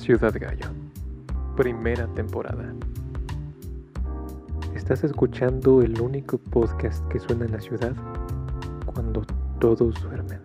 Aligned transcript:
Ciudad 0.00 0.34
Gallo, 0.40 0.64
primera 1.56 2.06
temporada. 2.14 2.72
Estás 4.74 5.04
escuchando 5.04 5.82
el 5.82 6.00
único 6.00 6.38
podcast 6.38 7.06
que 7.08 7.20
suena 7.20 7.44
en 7.44 7.52
la 7.52 7.60
ciudad 7.60 7.94
cuando 8.86 9.26
todos 9.60 9.94
duermen. 10.02 10.40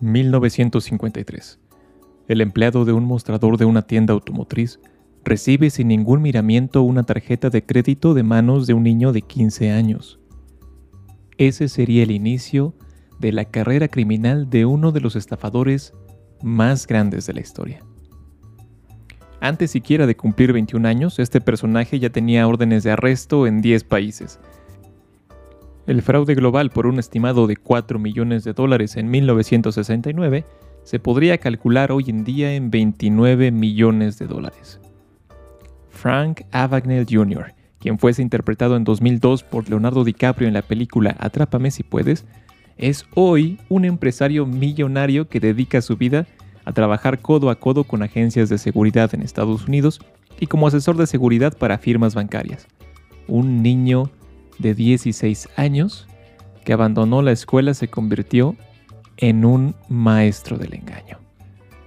...1953... 0.00 1.62
El 2.28 2.40
empleado 2.40 2.84
de 2.84 2.92
un 2.92 3.04
mostrador 3.04 3.58
de 3.58 3.64
una 3.64 3.82
tienda 3.82 4.14
automotriz 4.14 4.80
recibe 5.24 5.70
sin 5.70 5.88
ningún 5.88 6.22
miramiento 6.22 6.82
una 6.82 7.02
tarjeta 7.02 7.50
de 7.50 7.64
crédito 7.64 8.14
de 8.14 8.22
manos 8.22 8.66
de 8.66 8.74
un 8.74 8.82
niño 8.82 9.12
de 9.12 9.22
15 9.22 9.70
años. 9.70 10.20
Ese 11.38 11.68
sería 11.68 12.02
el 12.02 12.10
inicio 12.10 12.74
de 13.18 13.32
la 13.32 13.44
carrera 13.44 13.88
criminal 13.88 14.50
de 14.50 14.66
uno 14.66 14.92
de 14.92 15.00
los 15.00 15.16
estafadores 15.16 15.92
más 16.42 16.86
grandes 16.86 17.26
de 17.26 17.34
la 17.34 17.40
historia. 17.40 17.80
Antes 19.40 19.72
siquiera 19.72 20.06
de 20.06 20.16
cumplir 20.16 20.52
21 20.52 20.86
años, 20.86 21.18
este 21.18 21.40
personaje 21.40 21.98
ya 21.98 22.10
tenía 22.10 22.46
órdenes 22.46 22.84
de 22.84 22.92
arresto 22.92 23.46
en 23.46 23.60
10 23.60 23.84
países. 23.84 24.38
El 25.86 26.00
fraude 26.02 26.36
global 26.36 26.70
por 26.70 26.86
un 26.86 27.00
estimado 27.00 27.48
de 27.48 27.56
4 27.56 27.98
millones 27.98 28.44
de 28.44 28.52
dólares 28.52 28.96
en 28.96 29.10
1969 29.10 30.44
se 30.84 30.98
podría 30.98 31.38
calcular 31.38 31.92
hoy 31.92 32.04
en 32.08 32.24
día 32.24 32.54
en 32.54 32.70
29 32.70 33.50
millones 33.50 34.18
de 34.18 34.26
dólares. 34.26 34.80
Frank 35.90 36.42
Abagnale 36.50 37.06
Jr., 37.08 37.54
quien 37.78 37.98
fuese 37.98 38.22
interpretado 38.22 38.76
en 38.76 38.84
2002 38.84 39.42
por 39.42 39.68
Leonardo 39.68 40.04
DiCaprio 40.04 40.48
en 40.48 40.54
la 40.54 40.62
película 40.62 41.16
Atrápame 41.18 41.70
si 41.70 41.82
puedes, 41.82 42.24
es 42.76 43.06
hoy 43.14 43.58
un 43.68 43.84
empresario 43.84 44.46
millonario 44.46 45.28
que 45.28 45.40
dedica 45.40 45.82
su 45.82 45.96
vida 45.96 46.26
a 46.64 46.72
trabajar 46.72 47.20
codo 47.20 47.50
a 47.50 47.56
codo 47.56 47.84
con 47.84 48.02
agencias 48.02 48.48
de 48.48 48.58
seguridad 48.58 49.14
en 49.14 49.22
Estados 49.22 49.66
Unidos 49.66 50.00
y 50.40 50.46
como 50.46 50.66
asesor 50.66 50.96
de 50.96 51.06
seguridad 51.06 51.56
para 51.56 51.78
firmas 51.78 52.14
bancarias. 52.14 52.66
Un 53.28 53.62
niño 53.62 54.10
de 54.58 54.74
16 54.74 55.48
años 55.56 56.08
que 56.64 56.72
abandonó 56.72 57.22
la 57.22 57.32
escuela 57.32 57.74
se 57.74 57.88
convirtió 57.88 58.56
en 59.16 59.44
un 59.44 59.74
maestro 59.88 60.58
del 60.58 60.74
engaño. 60.74 61.18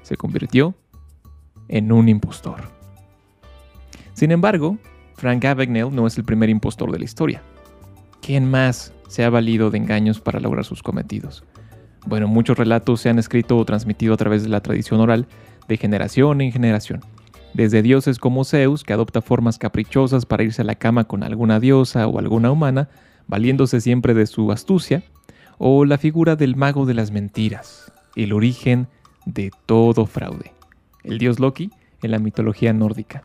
Se 0.01 0.15
convirtió 0.15 0.75
en 1.67 1.91
un 1.91 2.09
impostor. 2.09 2.61
Sin 4.13 4.31
embargo, 4.31 4.77
Frank 5.15 5.43
Abagnale 5.45 5.91
no 5.91 6.07
es 6.07 6.17
el 6.17 6.23
primer 6.23 6.49
impostor 6.49 6.91
de 6.91 6.99
la 6.99 7.05
historia. 7.05 7.41
¿Quién 8.21 8.49
más 8.49 8.93
se 9.07 9.23
ha 9.23 9.29
valido 9.29 9.69
de 9.69 9.77
engaños 9.77 10.19
para 10.19 10.39
lograr 10.39 10.65
sus 10.65 10.81
cometidos? 10.81 11.43
Bueno, 12.05 12.27
muchos 12.27 12.57
relatos 12.57 13.01
se 13.01 13.09
han 13.09 13.19
escrito 13.19 13.57
o 13.57 13.65
transmitido 13.65 14.13
a 14.13 14.17
través 14.17 14.43
de 14.43 14.49
la 14.49 14.61
tradición 14.61 14.99
oral 14.99 15.27
de 15.67 15.77
generación 15.77 16.41
en 16.41 16.51
generación. 16.51 17.01
Desde 17.53 17.81
dioses 17.81 18.19
como 18.19 18.43
Zeus, 18.43 18.83
que 18.83 18.93
adopta 18.93 19.21
formas 19.21 19.57
caprichosas 19.57 20.25
para 20.25 20.43
irse 20.43 20.61
a 20.61 20.65
la 20.65 20.75
cama 20.75 21.05
con 21.05 21.23
alguna 21.23 21.59
diosa 21.59 22.05
o 22.07 22.19
alguna 22.19 22.51
humana, 22.51 22.89
valiéndose 23.27 23.81
siempre 23.81 24.13
de 24.13 24.27
su 24.27 24.51
astucia, 24.51 25.03
o 25.57 25.85
la 25.85 25.97
figura 25.97 26.35
del 26.35 26.55
mago 26.55 26.85
de 26.85 26.93
las 26.93 27.11
mentiras, 27.11 27.91
el 28.15 28.33
origen 28.33 28.87
de 29.25 29.51
todo 29.65 30.05
fraude, 30.05 30.53
el 31.03 31.17
dios 31.17 31.39
Loki 31.39 31.71
en 32.01 32.11
la 32.11 32.19
mitología 32.19 32.73
nórdica, 32.73 33.23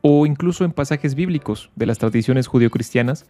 o 0.00 0.26
incluso 0.26 0.64
en 0.64 0.72
pasajes 0.72 1.14
bíblicos 1.14 1.70
de 1.76 1.86
las 1.86 1.98
tradiciones 1.98 2.46
judio-cristianas, 2.46 3.26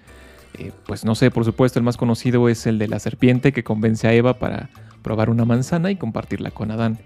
eh, 0.59 0.72
pues 0.87 1.05
no 1.05 1.15
sé, 1.15 1.31
por 1.31 1.44
supuesto 1.44 1.78
el 1.78 1.84
más 1.84 1.97
conocido 1.97 2.49
es 2.49 2.67
el 2.67 2.78
de 2.78 2.88
la 2.88 2.99
serpiente 2.99 3.53
que 3.53 3.65
convence 3.65 4.06
a 4.06 4.15
Eva 4.15 4.38
para 4.38 4.71
probar 5.03 5.31
una 5.31 5.44
manzana 5.44 5.91
y 5.91 5.97
compartirla 5.97 6.50
con 6.50 6.71
Adán, 6.71 6.99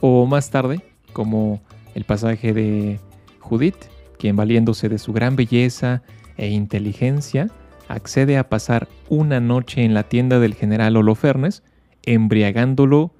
o 0.00 0.26
más 0.26 0.50
tarde, 0.50 0.80
como 1.12 1.60
el 1.94 2.04
pasaje 2.04 2.52
de 2.52 3.00
Judith, 3.40 3.76
quien 4.18 4.36
valiéndose 4.36 4.88
de 4.88 4.98
su 4.98 5.12
gran 5.12 5.36
belleza 5.36 6.02
e 6.36 6.48
inteligencia, 6.48 7.48
accede 7.90 8.38
a 8.38 8.48
pasar 8.48 8.88
una 9.08 9.40
noche 9.40 9.84
en 9.84 9.94
la 9.94 10.04
tienda 10.04 10.38
del 10.38 10.54
general 10.54 10.96
Holofernes, 10.96 11.64
embriagándolo 12.04 13.12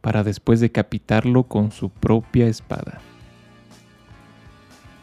para 0.00 0.22
después 0.22 0.60
decapitarlo 0.60 1.44
con 1.44 1.72
su 1.72 1.90
propia 1.90 2.46
espada. 2.46 3.00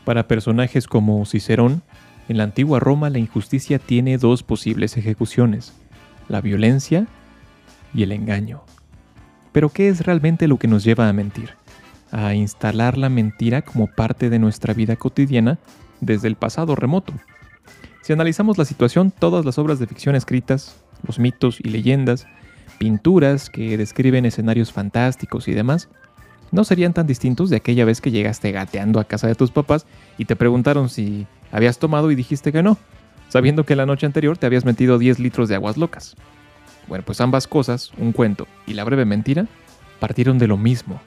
Para 0.06 0.28
personajes 0.28 0.88
como 0.88 1.26
Cicerón, 1.26 1.82
en 2.30 2.38
la 2.38 2.44
antigua 2.44 2.80
Roma 2.80 3.10
la 3.10 3.20
injusticia 3.20 3.78
tiene 3.78 4.18
dos 4.18 4.42
posibles 4.44 4.96
ejecuciones, 4.96 5.74
la 6.30 6.40
violencia 6.40 7.06
y 7.94 8.04
el 8.04 8.14
engaño. 8.14 8.62
Pero 9.52 9.70
¿qué 9.70 9.90
es 9.90 10.06
realmente 10.06 10.48
lo 10.48 10.58
que 10.58 10.70
nos 10.70 10.86
lleva 10.86 11.10
a 11.10 11.14
mentir? 11.14 11.50
A 12.12 12.36
instalar 12.36 12.98
la 12.98 13.10
mentira 13.10 13.64
como 13.64 13.88
parte 13.88 14.30
de 14.30 14.40
nuestra 14.40 14.74
vida 14.74 14.96
cotidiana 14.96 15.60
desde 16.00 16.30
el 16.30 16.36
pasado 16.36 16.76
remoto. 16.76 17.14
Si 18.10 18.14
analizamos 18.14 18.58
la 18.58 18.66
situación, 18.66 19.12
todas 19.12 19.46
las 19.46 19.60
obras 19.60 19.78
de 19.78 19.86
ficción 19.86 20.16
escritas, 20.16 20.78
los 21.06 21.20
mitos 21.20 21.60
y 21.60 21.70
leyendas, 21.70 22.26
pinturas 22.80 23.52
que 23.52 23.78
describen 23.78 24.26
escenarios 24.26 24.72
fantásticos 24.72 25.48
y 25.48 25.54
demás, 25.54 25.90
no 26.52 26.64
serían 26.64 26.92
tan 26.92 27.06
distintos 27.06 27.52
de 27.52 27.58
aquella 27.58 27.86
vez 27.86 28.02
que 28.02 28.10
llegaste 28.10 28.52
gateando 28.52 29.00
a 29.00 29.04
casa 29.04 29.28
de 29.28 29.36
tus 29.36 29.52
papás 29.52 29.86
y 30.18 30.26
te 30.26 30.36
preguntaron 30.36 30.90
si 30.90 31.28
habías 31.52 31.78
tomado 31.78 32.10
y 32.10 32.16
dijiste 32.16 32.52
que 32.52 32.64
no, 32.64 32.80
sabiendo 33.28 33.64
que 33.64 33.76
la 33.76 33.86
noche 33.86 34.08
anterior 34.08 34.40
te 34.40 34.48
habías 34.48 34.66
metido 34.66 34.98
10 34.98 35.20
litros 35.20 35.48
de 35.48 35.54
aguas 35.54 35.78
locas. 35.78 36.16
Bueno, 36.88 37.06
pues 37.06 37.22
ambas 37.22 37.46
cosas, 37.46 37.92
un 38.00 38.12
cuento 38.12 38.48
y 38.66 38.74
la 38.74 38.86
breve 38.86 39.06
mentira, 39.06 39.46
partieron 40.00 40.40
de 40.40 40.48
lo 40.48 40.58
mismo, 40.58 41.00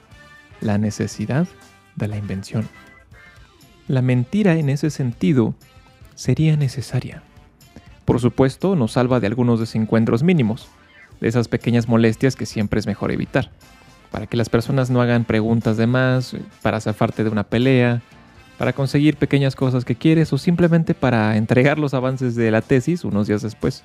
la 0.61 0.77
necesidad 0.77 1.49
de 1.97 2.07
la 2.07 2.15
invención. 2.15 2.69
La 3.89 4.01
mentira 4.01 4.55
en 4.55 4.69
ese 4.69 4.89
sentido 4.89 5.53
sería 6.15 6.57
necesaria. 6.57 7.23
Por 8.05 8.19
supuesto, 8.19 8.75
nos 8.75 8.93
salva 8.93 9.19
de 9.19 9.27
algunos 9.27 9.59
desencuentros 9.59 10.23
mínimos, 10.23 10.67
de 11.21 11.29
esas 11.29 11.47
pequeñas 11.47 11.87
molestias 11.87 12.35
que 12.35 12.45
siempre 12.45 12.79
es 12.79 12.87
mejor 12.87 13.11
evitar, 13.11 13.51
para 14.11 14.27
que 14.27 14.37
las 14.37 14.49
personas 14.49 14.89
no 14.89 15.01
hagan 15.01 15.25
preguntas 15.25 15.77
de 15.77 15.87
más, 15.87 16.35
para 16.61 16.81
zafarte 16.81 17.23
de 17.23 17.29
una 17.29 17.43
pelea, 17.43 18.01
para 18.57 18.73
conseguir 18.73 19.17
pequeñas 19.17 19.55
cosas 19.55 19.85
que 19.85 19.95
quieres 19.95 20.31
o 20.33 20.37
simplemente 20.37 20.93
para 20.93 21.37
entregar 21.37 21.79
los 21.79 21.93
avances 21.93 22.35
de 22.35 22.51
la 22.51 22.61
tesis 22.61 23.03
unos 23.03 23.27
días 23.27 23.41
después. 23.41 23.83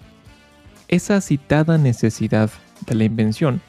Esa 0.89 1.21
citada 1.21 1.79
necesidad 1.79 2.51
de 2.87 2.95
la 2.95 3.05
invención 3.05 3.61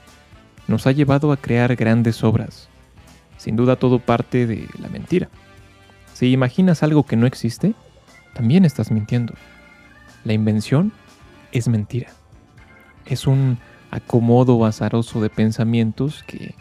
nos 0.68 0.88
ha 0.88 0.92
llevado 0.92 1.32
a 1.32 1.38
crear 1.38 1.76
grandes 1.76 2.24
obras. 2.24 2.70
Sin 3.38 3.56
duda 3.56 3.78
todo 3.78 4.00
parte 4.00 4.46
de 4.46 4.68
la 4.80 4.90
mentira. 4.90 5.30
Si 6.14 6.32
imaginas 6.32 6.84
algo 6.84 7.06
que 7.06 7.16
no 7.16 7.26
existe, 7.26 7.74
también 8.34 8.66
estás 8.66 8.92
mintiendo. 8.92 9.34
La 10.24 10.34
invención 10.34 10.92
es 11.52 11.68
mentira. 11.68 12.10
Es 13.06 13.28
un 13.28 13.58
acomodo 13.92 14.66
azaroso 14.66 15.22
de 15.22 15.30
pensamientos 15.30 16.24
que, 16.24 16.56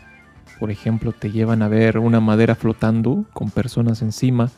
por 0.58 0.70
ejemplo, 0.70 1.12
te 1.12 1.30
llevan 1.30 1.62
a 1.62 1.68
ver 1.68 1.98
una 1.98 2.20
madera 2.20 2.54
flotando 2.54 3.26
con 3.32 3.50
personas 3.50 4.02
encima, 4.02 4.50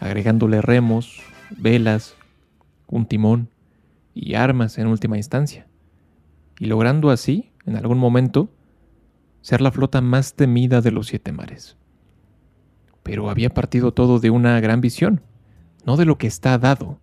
agregándole 0.00 0.62
remos, 0.62 1.20
velas, 1.50 2.16
un 2.86 3.06
timón 3.06 3.48
y 4.14 4.34
armas 4.34 4.78
en 4.78 4.86
última 4.86 5.16
instancia, 5.16 5.66
y 6.58 6.66
logrando 6.66 7.10
así, 7.10 7.52
en 7.66 7.76
algún 7.76 7.98
momento, 7.98 8.50
ser 9.40 9.60
la 9.60 9.70
flota 9.70 10.00
más 10.00 10.34
temida 10.34 10.80
de 10.80 10.90
los 10.90 11.06
siete 11.06 11.32
mares. 11.32 11.76
Pero 13.02 13.30
había 13.30 13.50
partido 13.50 13.92
todo 13.92 14.18
de 14.20 14.30
una 14.30 14.60
gran 14.60 14.80
visión, 14.80 15.22
no 15.84 15.96
de 15.96 16.04
lo 16.04 16.18
que 16.18 16.26
está 16.26 16.58
dado. 16.58 17.00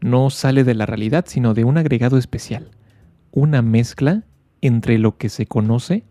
No 0.00 0.30
sale 0.30 0.64
de 0.64 0.74
la 0.74 0.86
realidad, 0.86 1.24
sino 1.26 1.54
de 1.54 1.64
un 1.64 1.78
agregado 1.78 2.18
especial, 2.18 2.70
una 3.32 3.62
mezcla 3.62 4.24
entre 4.60 4.98
lo 4.98 5.16
que 5.16 5.28
se 5.28 5.46
conoce 5.46 6.04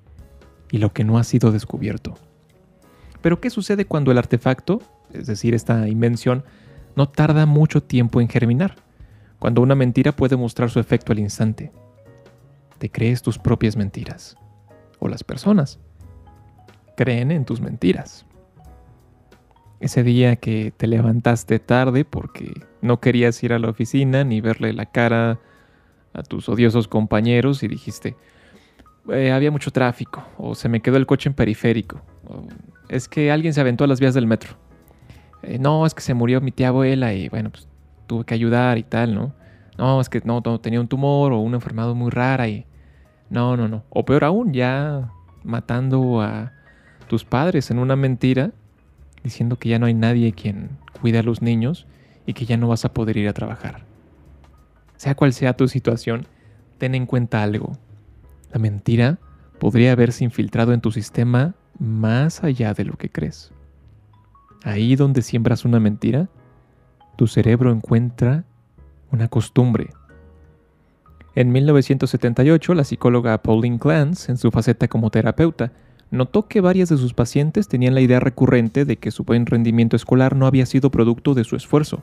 y 0.71 0.77
lo 0.79 0.93
que 0.93 1.03
no 1.03 1.17
ha 1.17 1.23
sido 1.23 1.51
descubierto. 1.51 2.15
Pero 3.21 3.39
¿qué 3.39 3.49
sucede 3.49 3.85
cuando 3.85 4.11
el 4.11 4.17
artefacto, 4.17 4.81
es 5.13 5.27
decir, 5.27 5.53
esta 5.53 5.87
invención, 5.87 6.43
no 6.95 7.09
tarda 7.09 7.45
mucho 7.45 7.81
tiempo 7.81 8.21
en 8.21 8.27
germinar? 8.29 8.75
Cuando 9.39 9.61
una 9.61 9.75
mentira 9.75 10.15
puede 10.15 10.35
mostrar 10.35 10.69
su 10.69 10.79
efecto 10.79 11.11
al 11.13 11.19
instante. 11.19 11.71
Te 12.77 12.89
crees 12.89 13.21
tus 13.21 13.37
propias 13.37 13.75
mentiras. 13.75 14.35
O 14.99 15.07
las 15.07 15.23
personas 15.23 15.79
creen 16.95 17.31
en 17.31 17.45
tus 17.45 17.61
mentiras 17.61 18.26
ese 19.79 20.03
día 20.03 20.37
que 20.37 20.73
te 20.75 20.87
levantaste 20.87 21.59
tarde 21.59 22.05
porque 22.05 22.51
no 22.81 22.99
querías 22.99 23.41
ir 23.43 23.53
a 23.53 23.59
la 23.59 23.69
oficina 23.69 24.23
ni 24.23 24.41
verle 24.41 24.73
la 24.73 24.87
cara 24.87 25.39
a 26.13 26.23
tus 26.23 26.49
odiosos 26.49 26.87
compañeros 26.87 27.61
y 27.63 27.67
dijiste, 27.67 28.15
eh, 29.11 29.31
había 29.31 29.51
mucho 29.51 29.71
tráfico, 29.71 30.25
o 30.37 30.55
se 30.55 30.67
me 30.67 30.81
quedó 30.81 30.97
el 30.97 31.05
coche 31.05 31.29
en 31.29 31.35
periférico, 31.35 32.01
es 32.89 33.07
que 33.07 33.31
alguien 33.31 33.53
se 33.53 33.61
aventó 33.61 33.83
a 33.83 33.87
las 33.87 33.99
vías 33.99 34.13
del 34.13 34.27
metro. 34.27 34.55
Eh, 35.43 35.59
no, 35.59 35.85
es 35.85 35.93
que 35.93 36.01
se 36.01 36.13
murió 36.13 36.41
mi 36.41 36.51
tía 36.51 36.69
abuela 36.69 37.13
y 37.13 37.29
bueno, 37.29 37.51
pues 37.51 37.67
tuve 38.07 38.25
que 38.25 38.33
ayudar 38.33 38.77
y 38.77 38.83
tal, 38.83 39.13
¿no? 39.13 39.33
No, 39.77 40.01
es 40.01 40.09
que 40.09 40.21
no, 40.25 40.41
tenía 40.59 40.81
un 40.81 40.87
tumor 40.87 41.31
o 41.31 41.39
una 41.39 41.57
enfermedad 41.57 41.93
muy 41.93 42.09
rara 42.09 42.47
y... 42.47 42.65
No, 43.29 43.57
no, 43.57 43.67
no. 43.67 43.83
O 43.89 44.05
peor 44.05 44.23
aún, 44.23 44.53
ya 44.53 45.11
matando 45.43 46.21
a 46.21 46.53
tus 47.07 47.23
padres 47.23 47.69
en 47.69 47.77
una 47.77 47.95
mentira, 47.95 48.51
diciendo 49.27 49.57
que 49.57 49.69
ya 49.69 49.79
no 49.79 49.85
hay 49.85 49.93
nadie 49.93 50.31
quien 50.31 50.69
cuide 51.01 51.19
a 51.19 51.23
los 51.23 51.41
niños 51.41 51.85
y 52.25 52.33
que 52.33 52.45
ya 52.45 52.57
no 52.57 52.67
vas 52.67 52.85
a 52.85 52.93
poder 52.93 53.17
ir 53.17 53.27
a 53.27 53.33
trabajar. 53.33 53.83
Sea 54.95 55.15
cual 55.15 55.33
sea 55.33 55.55
tu 55.55 55.67
situación, 55.67 56.25
ten 56.77 56.95
en 56.95 57.05
cuenta 57.05 57.43
algo. 57.43 57.77
La 58.51 58.59
mentira 58.59 59.19
podría 59.59 59.91
haberse 59.91 60.23
infiltrado 60.23 60.73
en 60.73 60.81
tu 60.81 60.91
sistema 60.91 61.55
más 61.77 62.43
allá 62.43 62.73
de 62.73 62.85
lo 62.85 62.93
que 62.93 63.09
crees. 63.09 63.51
Ahí 64.63 64.95
donde 64.95 65.21
siembras 65.21 65.65
una 65.65 65.79
mentira, 65.79 66.29
tu 67.17 67.27
cerebro 67.27 67.71
encuentra 67.71 68.45
una 69.11 69.27
costumbre. 69.27 69.89
En 71.35 71.51
1978, 71.51 72.73
la 72.73 72.83
psicóloga 72.83 73.41
Pauline 73.43 73.77
Clance, 73.77 74.31
en 74.31 74.37
su 74.37 74.49
faceta 74.51 74.87
como 74.87 75.11
terapeuta, 75.11 75.71
notó 76.11 76.47
que 76.47 76.61
varias 76.61 76.89
de 76.89 76.97
sus 76.97 77.13
pacientes 77.13 77.67
tenían 77.67 77.95
la 77.95 78.01
idea 78.01 78.19
recurrente 78.19 78.85
de 78.85 78.97
que 78.97 79.11
su 79.11 79.23
buen 79.23 79.45
rendimiento 79.45 79.95
escolar 79.95 80.35
no 80.35 80.47
había 80.47 80.65
sido 80.65 80.89
producto 80.89 81.33
de 81.33 81.43
su 81.43 81.55
esfuerzo. 81.55 82.01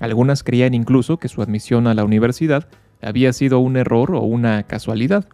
Algunas 0.00 0.42
creían 0.42 0.74
incluso 0.74 1.18
que 1.18 1.28
su 1.28 1.42
admisión 1.42 1.86
a 1.86 1.94
la 1.94 2.04
universidad 2.04 2.68
había 3.00 3.32
sido 3.32 3.60
un 3.60 3.76
error 3.76 4.14
o 4.14 4.20
una 4.20 4.64
casualidad. 4.64 5.26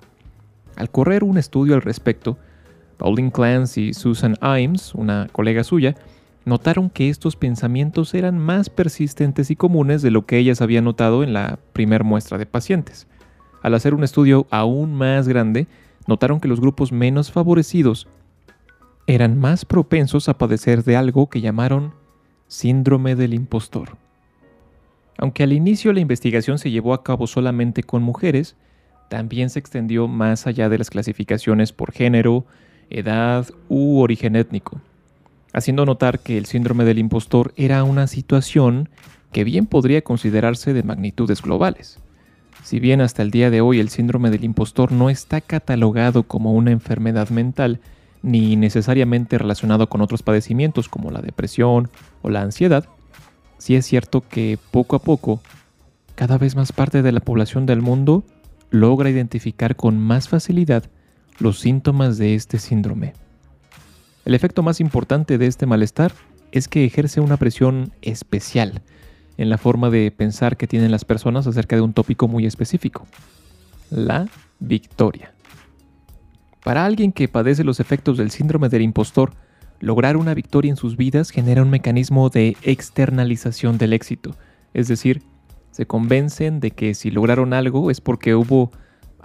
Al 0.77 0.91
correr 0.91 1.25
un 1.25 1.39
estudio 1.39 1.75
al 1.75 1.83
respecto, 1.83 2.37
Pauline 2.97 3.33
Clance 3.33 3.81
y 3.81 3.95
Susan 3.95 4.37
Imes, 4.43 4.95
una 4.95 5.29
colega 5.33 5.65
suya, 5.65 5.95
notaron 6.45 6.91
que 6.91 7.09
estos 7.09 7.37
pensamientos 7.37 8.15
eran 8.15 8.39
más 8.39 8.71
persistentes 8.71 9.51
y 9.51 9.57
comunes 9.57 10.03
de 10.03 10.11
lo 10.11 10.27
que 10.27 10.39
ellas 10.39 10.61
habían 10.61 10.85
notado 10.85 11.23
en 11.23 11.33
la 11.33 11.59
primer 11.73 12.05
muestra 12.05 12.39
de 12.39 12.47
pacientes. 12.47 13.07
Al 13.63 13.75
hacer 13.75 13.95
un 13.95 14.05
estudio 14.05 14.47
aún 14.51 14.95
más 14.95 15.29
grande, 15.29 15.67
notaron 16.06 16.41
que 16.41 16.49
los 16.49 16.61
grupos 16.61 16.93
menos 16.93 17.31
favorecidos 17.31 18.08
eran 19.06 19.38
más 19.38 19.64
propensos 19.64 20.29
a 20.29 20.38
padecer 20.38 20.85
de 20.85 20.97
algo 20.97 21.29
que 21.29 21.41
llamaron 21.41 21.94
síndrome 22.47 23.17
del 23.17 23.35
impostor. 23.35 23.97
Aunque 25.19 25.43
al 25.43 25.52
inicio 25.52 25.93
la 25.93 26.00
investigación 26.00 26.58
se 26.58 26.70
llevó 26.70 26.94
a 26.94 27.02
cabo 27.02 27.26
solamente 27.26 27.82
con 27.82 28.02
mujeres, 28.02 28.56
también 29.08 29.50
se 29.50 29.58
extendió 29.58 30.08
más 30.08 30.47
allá 30.47 30.69
de 30.69 30.79
las 30.79 30.91
clasificaciones 30.91 31.73
por 31.73 31.93
género, 31.93 32.47
edad 32.88 33.47
u 33.69 33.99
origen 34.00 34.37
étnico, 34.37 34.81
haciendo 35.52 35.85
notar 35.85 36.20
que 36.20 36.38
el 36.38 36.47
síndrome 36.47 36.85
del 36.85 36.99
impostor 36.99 37.52
era 37.56 37.85
una 37.85 38.06
situación 38.06 38.88
que 39.32 39.44
bien 39.44 39.67
podría 39.67 40.02
considerarse 40.02 40.73
de 40.73 40.82
magnitudes 40.82 41.43
globales. 41.43 41.99
Si 42.62 42.79
bien 42.79 43.01
hasta 43.01 43.23
el 43.23 43.31
día 43.31 43.51
de 43.51 43.61
hoy 43.61 43.81
el 43.81 43.89
síndrome 43.89 44.31
del 44.31 44.45
impostor 44.45 44.93
no 44.93 45.11
está 45.11 45.41
catalogado 45.41 46.25
como 46.25 46.53
una 46.53 46.71
enfermedad 46.71 47.31
mental, 47.31 47.81
ni 48.23 48.57
necesariamente 48.57 49.39
relacionado 49.39 49.89
con 49.89 50.03
otros 50.03 50.23
padecimientos 50.23 50.89
como 50.89 51.11
la 51.11 51.23
depresión 51.23 51.91
o 52.23 52.29
la 52.29 52.43
ansiedad, 52.43 52.85
sí 53.59 53.77
es 53.77 53.87
cierto 53.87 54.21
que 54.21 54.59
poco 54.71 54.97
a 54.97 55.01
poco, 55.01 55.41
cada 56.15 56.37
vez 56.39 56.55
más 56.55 56.73
parte 56.73 57.03
de 57.03 57.12
la 57.12 57.21
población 57.21 57.67
del 57.67 57.81
mundo 57.81 58.25
logra 58.71 59.11
identificar 59.11 59.75
con 59.75 59.99
más 59.99 60.29
facilidad 60.29 60.85
los 61.39 61.59
síntomas 61.59 62.19
de 62.19 62.35
este 62.35 62.59
síndrome. 62.59 63.15
El 64.25 64.35
efecto 64.35 64.62
más 64.62 64.81
importante 64.81 65.39
de 65.39 65.47
este 65.47 65.67
malestar 65.67 66.12
es 66.53 66.69
que 66.69 66.85
ejerce 66.85 67.21
una 67.21 67.39
presión 67.39 67.93
especial 68.03 68.83
en 69.41 69.49
la 69.49 69.57
forma 69.57 69.89
de 69.89 70.11
pensar 70.11 70.59
que 70.59 70.67
tienen 70.67 70.91
las 70.91 71.07
personas 71.07 71.47
acerca 71.47 71.75
de 71.75 71.81
un 71.81 71.95
tópico 71.95 72.29
muy 72.29 72.45
específico, 72.45 73.07
la 73.89 74.29
victoria. 74.59 75.33
Para 76.63 76.85
alguien 76.85 77.11
que 77.11 77.27
padece 77.27 77.65
los 77.65 77.81
efectos 77.81 78.19
del 78.19 78.31
síndrome 78.31 78.69
del 78.69 78.83
impostor, 78.83 79.33
lograr 79.81 80.19
una 80.19 80.35
victoria 80.35 80.69
en 80.69 80.77
sus 80.77 80.99
vidas 80.99 81.31
genera 81.31 81.63
un 81.63 81.71
mecanismo 81.71 82.29
de 82.29 82.55
externalización 82.61 83.79
del 83.79 83.95
éxito, 83.95 84.37
es 84.75 84.89
decir, 84.89 85.23
se 85.71 85.87
convencen 85.87 86.61
de 86.61 86.73
que 86.73 86.93
si 86.93 87.11
lograron 87.11 87.55
algo 87.55 87.91
es 87.91 88.03
porque 88.03 88.35
hubo 88.35 88.71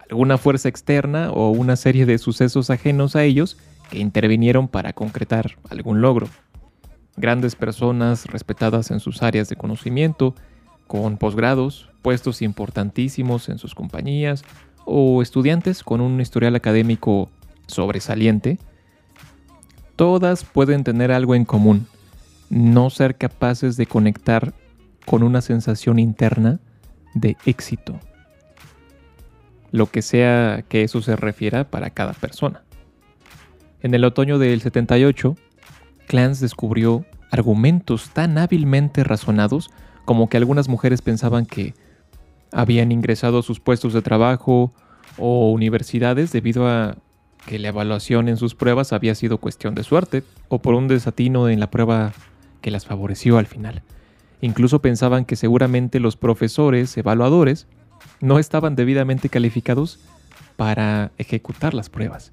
alguna 0.09 0.37
fuerza 0.37 0.69
externa 0.69 1.29
o 1.29 1.49
una 1.49 1.75
serie 1.75 2.05
de 2.05 2.19
sucesos 2.19 2.69
ajenos 2.69 3.17
a 3.17 3.25
ellos 3.25 3.57
que 3.89 3.99
intervinieron 3.99 4.69
para 4.69 4.93
concretar 4.93 5.57
algún 5.69 5.99
logro. 5.99 6.29
Grandes 7.17 7.55
personas 7.55 8.25
respetadas 8.25 8.91
en 8.91 8.99
sus 8.99 9.23
áreas 9.23 9.49
de 9.49 9.55
conocimiento, 9.55 10.35
con 10.87 11.17
posgrados, 11.17 11.89
puestos 12.01 12.41
importantísimos 12.41 13.49
en 13.49 13.57
sus 13.57 13.73
compañías, 13.73 14.43
o 14.85 15.21
estudiantes 15.21 15.83
con 15.83 16.01
un 16.01 16.21
historial 16.21 16.55
académico 16.55 17.29
sobresaliente, 17.67 18.59
todas 19.95 20.43
pueden 20.43 20.83
tener 20.83 21.11
algo 21.11 21.35
en 21.35 21.45
común, 21.45 21.87
no 22.49 22.89
ser 22.89 23.15
capaces 23.15 23.77
de 23.77 23.87
conectar 23.87 24.53
con 25.05 25.23
una 25.23 25.41
sensación 25.41 25.99
interna 25.99 26.59
de 27.13 27.37
éxito 27.45 27.99
lo 29.75 29.87
que 29.87 30.01
sea 30.01 30.63
que 30.69 30.83
eso 30.83 31.01
se 31.01 31.17
refiera 31.17 31.65
para 31.65 31.89
cada 31.89 32.13
persona. 32.13 32.63
En 33.81 33.93
el 33.93 34.05
otoño 34.05 34.39
del 34.39 34.61
78, 34.61 35.35
Clance 36.07 36.43
descubrió 36.43 37.05
argumentos 37.31 38.09
tan 38.11 38.37
hábilmente 38.37 39.03
razonados 39.03 39.69
como 40.05 40.29
que 40.29 40.37
algunas 40.37 40.69
mujeres 40.69 41.01
pensaban 41.01 41.45
que 41.45 41.73
habían 42.51 42.91
ingresado 42.91 43.39
a 43.39 43.43
sus 43.43 43.59
puestos 43.59 43.93
de 43.93 44.01
trabajo 44.01 44.73
o 45.17 45.51
universidades 45.51 46.31
debido 46.31 46.67
a 46.67 46.95
que 47.45 47.59
la 47.59 47.69
evaluación 47.69 48.27
en 48.29 48.37
sus 48.37 48.55
pruebas 48.55 48.93
había 48.93 49.15
sido 49.15 49.37
cuestión 49.37 49.75
de 49.75 49.83
suerte 49.83 50.23
o 50.47 50.59
por 50.59 50.73
un 50.73 50.87
desatino 50.87 51.49
en 51.49 51.59
la 51.59 51.69
prueba 51.69 52.13
que 52.61 52.71
las 52.71 52.85
favoreció 52.85 53.37
al 53.37 53.45
final. 53.45 53.83
Incluso 54.41 54.81
pensaban 54.81 55.25
que 55.25 55.35
seguramente 55.35 55.99
los 55.99 56.17
profesores 56.17 56.95
evaluadores 56.97 57.67
no 58.21 58.39
estaban 58.39 58.75
debidamente 58.75 59.29
calificados 59.29 59.99
para 60.55 61.11
ejecutar 61.17 61.73
las 61.73 61.89
pruebas. 61.89 62.31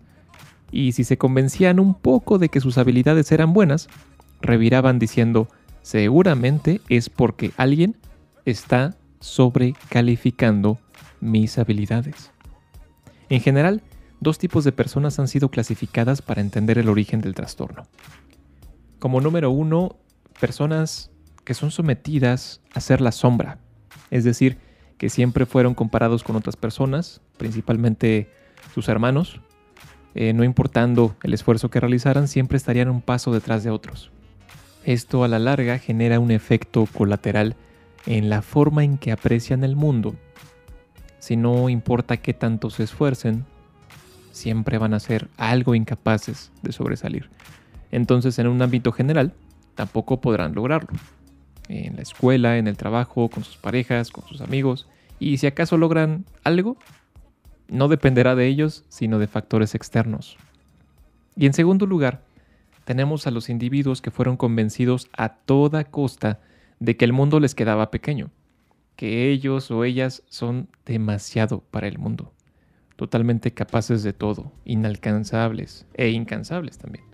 Y 0.72 0.92
si 0.92 1.04
se 1.04 1.18
convencían 1.18 1.78
un 1.78 1.94
poco 1.94 2.38
de 2.38 2.48
que 2.48 2.60
sus 2.60 2.78
habilidades 2.78 3.30
eran 3.30 3.52
buenas, 3.52 3.88
reviraban 4.40 4.98
diciendo, 4.98 5.48
seguramente 5.82 6.80
es 6.88 7.08
porque 7.08 7.52
alguien 7.56 7.96
está 8.44 8.96
sobrecalificando 9.20 10.78
mis 11.20 11.58
habilidades. 11.58 12.32
En 13.28 13.40
general, 13.40 13.82
dos 14.20 14.38
tipos 14.38 14.64
de 14.64 14.72
personas 14.72 15.18
han 15.18 15.28
sido 15.28 15.50
clasificadas 15.50 16.22
para 16.22 16.40
entender 16.40 16.78
el 16.78 16.88
origen 16.88 17.20
del 17.20 17.34
trastorno. 17.34 17.86
Como 18.98 19.20
número 19.20 19.50
uno, 19.50 19.96
personas 20.40 21.10
que 21.44 21.54
son 21.54 21.70
sometidas 21.70 22.60
a 22.74 22.80
ser 22.80 23.00
la 23.00 23.12
sombra, 23.12 23.58
es 24.10 24.24
decir, 24.24 24.58
que 24.96 25.10
siempre 25.10 25.46
fueron 25.46 25.74
comparados 25.74 26.22
con 26.22 26.36
otras 26.36 26.56
personas, 26.56 27.20
principalmente 27.36 28.30
sus 28.74 28.88
hermanos. 28.88 29.40
Eh, 30.14 30.32
no 30.32 30.44
importando 30.44 31.16
el 31.22 31.34
esfuerzo 31.34 31.70
que 31.70 31.80
realizaran, 31.80 32.28
siempre 32.28 32.56
estarían 32.56 32.90
un 32.90 33.00
paso 33.00 33.32
detrás 33.32 33.64
de 33.64 33.70
otros. 33.70 34.10
Esto 34.84 35.24
a 35.24 35.28
la 35.28 35.38
larga 35.38 35.78
genera 35.78 36.20
un 36.20 36.30
efecto 36.30 36.86
colateral 36.92 37.56
en 38.06 38.28
la 38.28 38.42
forma 38.42 38.84
en 38.84 38.98
que 38.98 39.12
aprecian 39.12 39.64
el 39.64 39.76
mundo. 39.76 40.14
Si 41.18 41.36
no 41.36 41.68
importa 41.68 42.16
qué 42.16 42.34
tanto 42.34 42.68
se 42.68 42.82
esfuercen, 42.82 43.44
siempre 44.32 44.78
van 44.78 44.94
a 44.94 45.00
ser 45.00 45.28
algo 45.36 45.74
incapaces 45.74 46.50
de 46.62 46.72
sobresalir. 46.72 47.30
Entonces, 47.92 48.38
en 48.38 48.48
un 48.48 48.60
ámbito 48.60 48.90
general, 48.90 49.32
tampoco 49.74 50.20
podrán 50.20 50.54
lograrlo 50.54 50.88
en 51.68 51.96
la 51.96 52.02
escuela, 52.02 52.58
en 52.58 52.66
el 52.66 52.76
trabajo, 52.76 53.28
con 53.28 53.44
sus 53.44 53.56
parejas, 53.56 54.10
con 54.10 54.26
sus 54.26 54.40
amigos, 54.40 54.88
y 55.18 55.38
si 55.38 55.46
acaso 55.46 55.76
logran 55.76 56.24
algo, 56.44 56.76
no 57.72 57.88
dependerá 57.88 58.36
de 58.36 58.46
ellos, 58.46 58.84
sino 58.88 59.18
de 59.18 59.26
factores 59.26 59.74
externos. 59.74 60.36
Y 61.36 61.46
en 61.46 61.54
segundo 61.54 61.86
lugar, 61.86 62.22
tenemos 62.84 63.26
a 63.26 63.30
los 63.30 63.48
individuos 63.48 64.02
que 64.02 64.10
fueron 64.10 64.36
convencidos 64.36 65.08
a 65.16 65.30
toda 65.30 65.84
costa 65.84 66.40
de 66.80 66.96
que 66.96 67.06
el 67.06 67.14
mundo 67.14 67.40
les 67.40 67.54
quedaba 67.54 67.90
pequeño, 67.90 68.30
que 68.94 69.30
ellos 69.30 69.70
o 69.70 69.84
ellas 69.84 70.22
son 70.28 70.68
demasiado 70.84 71.60
para 71.70 71.88
el 71.88 71.98
mundo, 71.98 72.32
totalmente 72.96 73.54
capaces 73.54 74.02
de 74.02 74.12
todo, 74.12 74.52
inalcanzables 74.66 75.86
e 75.94 76.10
incansables 76.10 76.76
también, 76.76 77.04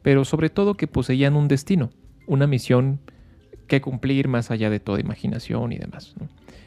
pero 0.00 0.24
sobre 0.24 0.48
todo 0.48 0.78
que 0.78 0.86
poseían 0.86 1.36
un 1.36 1.48
destino, 1.48 1.90
una 2.26 2.46
misión 2.46 3.00
que 3.66 3.82
cumplir 3.82 4.28
más 4.28 4.50
allá 4.50 4.70
de 4.70 4.80
toda 4.80 5.00
imaginación 5.00 5.72
y 5.72 5.78
demás, 5.78 6.14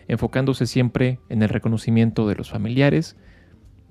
enfocándose 0.07 0.65
siempre 0.65 1.19
en 1.29 1.43
el 1.43 1.49
reconocimiento 1.49 2.27
de 2.27 2.35
los 2.35 2.49
familiares, 2.49 3.15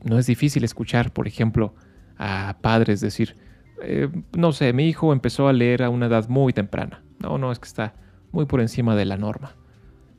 no 0.04 0.19
es 0.19 0.26
difícil 0.26 0.64
escuchar, 0.64 1.12
por 1.12 1.26
ejemplo, 1.26 1.75
a 2.19 2.59
padres 2.61 3.00
decir, 3.00 3.37
eh, 3.83 4.09
no 4.37 4.52
sé, 4.52 4.73
mi 4.73 4.88
hijo 4.88 5.12
empezó 5.12 5.49
a 5.49 5.52
leer 5.52 5.83
a 5.83 5.90
una 5.90 6.07
edad 6.07 6.28
muy 6.28 6.52
temprana. 6.52 7.02
No, 7.19 7.38
no, 7.38 7.52
es 7.52 7.59
que 7.59 7.66
está 7.66 7.95
muy 8.33 8.47
por 8.47 8.61
encima 8.61 8.97
de 8.97 9.04
la 9.04 9.16
norma. 9.16 9.57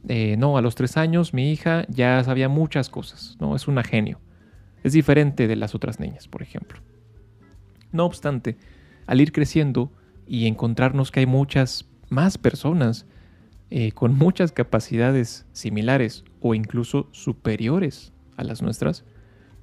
Eh, 0.07 0.35
no, 0.37 0.57
a 0.57 0.61
los 0.61 0.75
tres 0.75 0.97
años 0.97 1.33
mi 1.33 1.51
hija 1.51 1.85
ya 1.87 2.21
sabía 2.23 2.49
muchas 2.49 2.89
cosas, 2.89 3.37
¿no? 3.39 3.55
Es 3.55 3.67
una 3.67 3.83
genio. 3.83 4.19
Es 4.83 4.93
diferente 4.93 5.47
de 5.47 5.55
las 5.55 5.75
otras 5.75 5.99
niñas, 5.99 6.27
por 6.27 6.41
ejemplo. 6.41 6.79
No 7.91 8.05
obstante, 8.05 8.57
al 9.07 9.21
ir 9.21 9.31
creciendo 9.31 9.91
y 10.27 10.47
encontrarnos 10.47 11.11
que 11.11 11.21
hay 11.21 11.25
muchas 11.25 11.89
más 12.09 12.37
personas 12.37 13.05
eh, 13.75 13.91
con 13.91 14.15
muchas 14.15 14.51
capacidades 14.51 15.47
similares 15.51 16.25
o 16.41 16.53
incluso 16.53 17.07
superiores 17.09 18.13
a 18.37 18.43
las 18.43 18.61
nuestras, 18.61 19.03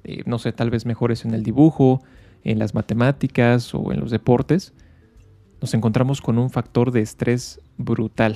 eh, 0.03 0.23
no 0.25 0.37
sé, 0.37 0.51
tal 0.51 0.69
vez 0.69 0.85
mejores 0.85 1.23
en 1.23 1.33
el 1.33 1.43
dibujo, 1.43 2.03
en 2.43 2.59
las 2.59 2.75
matemáticas 2.75 3.73
o 3.73 3.93
en 3.93 4.01
los 4.01 4.11
deportes, 4.11 4.73
nos 5.61 5.73
encontramos 5.73 6.19
con 6.19 6.39
un 6.39 6.49
factor 6.49 6.91
de 6.91 6.99
estrés 6.99 7.61
brutal. 7.77 8.35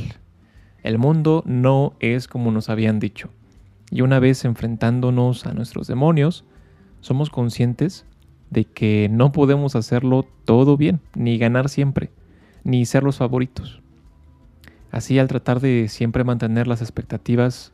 El 0.81 0.97
mundo 0.97 1.43
no 1.45 1.97
es 1.99 2.29
como 2.29 2.53
nos 2.53 2.69
habían 2.69 3.01
dicho. 3.01 3.29
Y 3.91 3.99
una 3.99 4.19
vez 4.19 4.45
enfrentándonos 4.45 5.45
a 5.45 5.53
nuestros 5.53 5.87
demonios, 5.87 6.45
somos 7.01 7.29
conscientes 7.29 8.05
de 8.49 8.63
que 8.63 9.09
no 9.11 9.33
podemos 9.33 9.75
hacerlo 9.75 10.25
todo 10.45 10.77
bien, 10.77 11.01
ni 11.15 11.37
ganar 11.37 11.67
siempre, 11.67 12.11
ni 12.63 12.85
ser 12.85 13.03
los 13.03 13.17
favoritos. 13.17 13.81
Así 14.95 15.19
al 15.19 15.27
tratar 15.27 15.59
de 15.59 15.89
siempre 15.89 16.23
mantener 16.23 16.67
las 16.67 16.81
expectativas, 16.81 17.73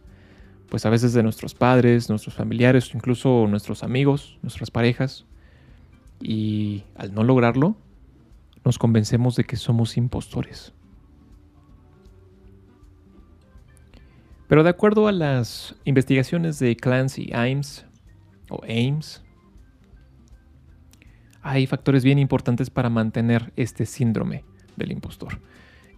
pues 0.69 0.87
a 0.87 0.89
veces 0.89 1.13
de 1.13 1.21
nuestros 1.21 1.53
padres, 1.53 2.09
nuestros 2.09 2.33
familiares, 2.33 2.95
incluso 2.95 3.45
nuestros 3.47 3.83
amigos, 3.83 4.39
nuestras 4.41 4.71
parejas, 4.71 5.27
y 6.19 6.83
al 6.95 7.13
no 7.13 7.23
lograrlo, 7.23 7.75
nos 8.65 8.79
convencemos 8.79 9.35
de 9.35 9.43
que 9.43 9.55
somos 9.55 9.97
impostores. 9.97 10.73
Pero 14.47 14.63
de 14.63 14.71
acuerdo 14.71 15.07
a 15.07 15.11
las 15.11 15.75
investigaciones 15.85 16.57
de 16.57 16.75
Clancy 16.75 17.29
Ames, 17.33 17.85
o 18.49 18.63
Ames, 18.63 19.21
hay 21.43 21.67
factores 21.67 22.03
bien 22.03 22.17
importantes 22.17 22.71
para 22.71 22.89
mantener 22.89 23.53
este 23.57 23.85
síndrome 23.85 24.43
del 24.75 24.91
impostor. 24.91 25.39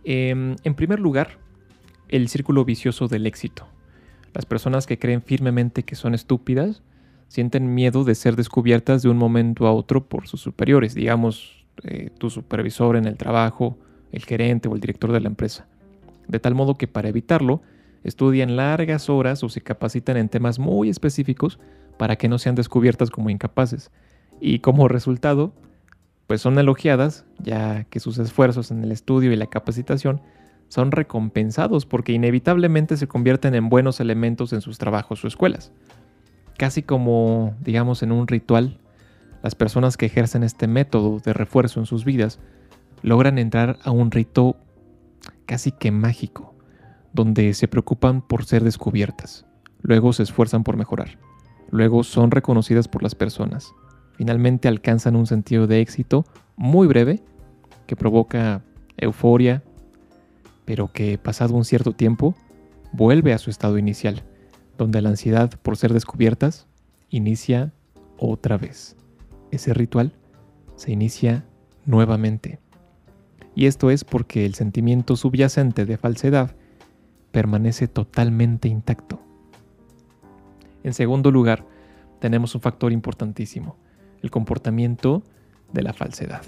Em, 0.04 0.56
en 0.64 0.76
primer 0.76 1.00
lugar, 1.00 1.38
el 2.10 2.28
círculo 2.28 2.66
vicioso 2.66 3.08
del 3.08 3.26
éxito. 3.26 3.68
Las 4.34 4.46
personas 4.46 4.86
que 4.86 5.00
creen 5.00 5.22
firmemente 5.22 5.84
que 5.84 5.96
son 5.96 6.14
estúpidas 6.14 6.82
sienten 7.28 7.74
miedo 7.74 8.04
de 8.04 8.16
ser 8.16 8.36
descubiertas 8.36 9.02
de 9.02 9.10
un 9.10 9.18
momento 9.18 9.68
a 9.68 9.74
otro 9.74 10.06
por 10.06 10.28
sus 10.28 10.42
superiores, 10.42 10.94
digamos, 10.94 11.66
eh, 11.84 12.10
tu 12.18 12.30
supervisor 12.30 12.96
en 12.96 13.06
el 13.06 13.18
trabajo, 13.18 13.78
el 14.12 14.24
gerente 14.26 14.68
o 14.68 14.76
el 14.76 14.82
director 14.82 15.12
de 15.12 15.20
la 15.20 15.28
empresa. 15.28 15.68
De 16.28 16.40
tal 16.40 16.56
modo 16.56 16.76
que 16.76 16.88
para 16.88 17.10
evitarlo, 17.10 17.62
estudian 18.04 18.56
largas 18.56 19.10
horas 19.10 19.44
o 19.44 19.50
se 19.50 19.62
capacitan 19.62 20.18
en 20.18 20.30
temas 20.30 20.60
muy 20.60 20.90
específicos 20.90 21.60
para 21.98 22.16
que 22.16 22.28
no 22.28 22.38
sean 22.38 22.56
descubiertas 22.56 23.10
como 23.10 23.30
incapaces. 23.30 23.92
Y 24.40 24.60
como 24.60 24.88
resultado, 24.88 25.54
pues 26.28 26.42
son 26.42 26.58
elogiadas, 26.58 27.26
ya 27.40 27.86
que 27.86 28.00
sus 28.00 28.18
esfuerzos 28.18 28.72
en 28.72 28.84
el 28.84 28.92
estudio 28.92 29.32
y 29.32 29.36
la 29.36 29.48
capacitación 29.48 30.22
son 30.70 30.92
recompensados 30.92 31.86
porque 31.86 32.14
inevitablemente 32.14 32.98
se 32.98 33.08
convierten 33.08 33.54
en 33.56 33.70
buenos 33.70 34.00
elementos 34.00 34.54
en 34.54 34.62
sus 34.62 34.78
trabajos 34.78 35.24
o 35.24 35.28
escuelas. 35.28 35.72
Casi 36.58 36.82
como, 36.82 37.56
digamos, 37.62 38.04
en 38.04 38.12
un 38.12 38.28
ritual, 38.28 38.80
las 39.44 39.56
personas 39.56 39.98
que 39.98 40.06
ejercen 40.06 40.44
este 40.44 40.68
método 40.68 41.20
de 41.20 41.34
refuerzo 41.34 41.80
en 41.80 41.86
sus 41.86 42.06
vidas 42.06 42.40
logran 43.02 43.38
entrar 43.38 43.78
a 43.84 43.92
un 43.92 44.10
rito 44.10 44.56
casi 45.46 45.72
que 45.72 45.92
mágico, 45.92 46.56
donde 47.12 47.54
se 47.54 47.68
preocupan 47.68 48.22
por 48.22 48.46
ser 48.46 48.64
descubiertas, 48.64 49.46
luego 49.82 50.14
se 50.14 50.24
esfuerzan 50.24 50.64
por 50.64 50.78
mejorar, 50.78 51.20
luego 51.70 52.04
son 52.04 52.32
reconocidas 52.32 52.88
por 52.88 53.04
las 53.04 53.14
personas, 53.14 53.74
finalmente 54.24 54.70
alcanzan 54.70 55.18
un 55.18 55.28
sentido 55.28 55.68
de 55.68 55.82
éxito 55.82 56.24
muy 56.56 56.88
breve 56.88 57.22
que 57.88 57.98
provoca 57.98 58.64
euforia, 58.96 59.64
pero 60.64 60.94
que 60.94 61.18
pasado 61.18 61.56
un 61.56 61.66
cierto 61.66 61.92
tiempo 61.92 62.34
vuelve 62.94 63.34
a 63.34 63.38
su 63.38 63.50
estado 63.50 63.78
inicial, 63.78 64.24
donde 64.78 65.02
la 65.02 65.10
ansiedad 65.10 65.52
por 65.62 65.76
ser 65.76 65.92
descubiertas 65.92 66.68
inicia 67.10 67.74
otra 68.18 68.56
vez. 68.56 68.96
Ese 69.52 69.74
ritual 69.74 70.14
se 70.78 70.94
inicia 70.94 71.44
nuevamente. 71.86 72.60
Y 73.56 73.66
esto 73.66 73.92
es 73.92 74.06
porque 74.06 74.46
el 74.46 74.54
sentimiento 74.54 75.18
subyacente 75.18 75.86
de 75.86 75.98
falsedad 75.98 76.56
permanece 77.34 77.90
totalmente 77.90 78.70
intacto. 78.70 79.20
En 80.82 80.94
segundo 80.94 81.30
lugar, 81.30 81.66
tenemos 82.22 82.56
un 82.56 82.62
factor 82.62 82.94
importantísimo, 82.94 83.83
el 84.24 84.32
comportamiento 84.32 85.22
de 85.72 85.84
la 85.84 85.94
falsedad. 85.94 86.42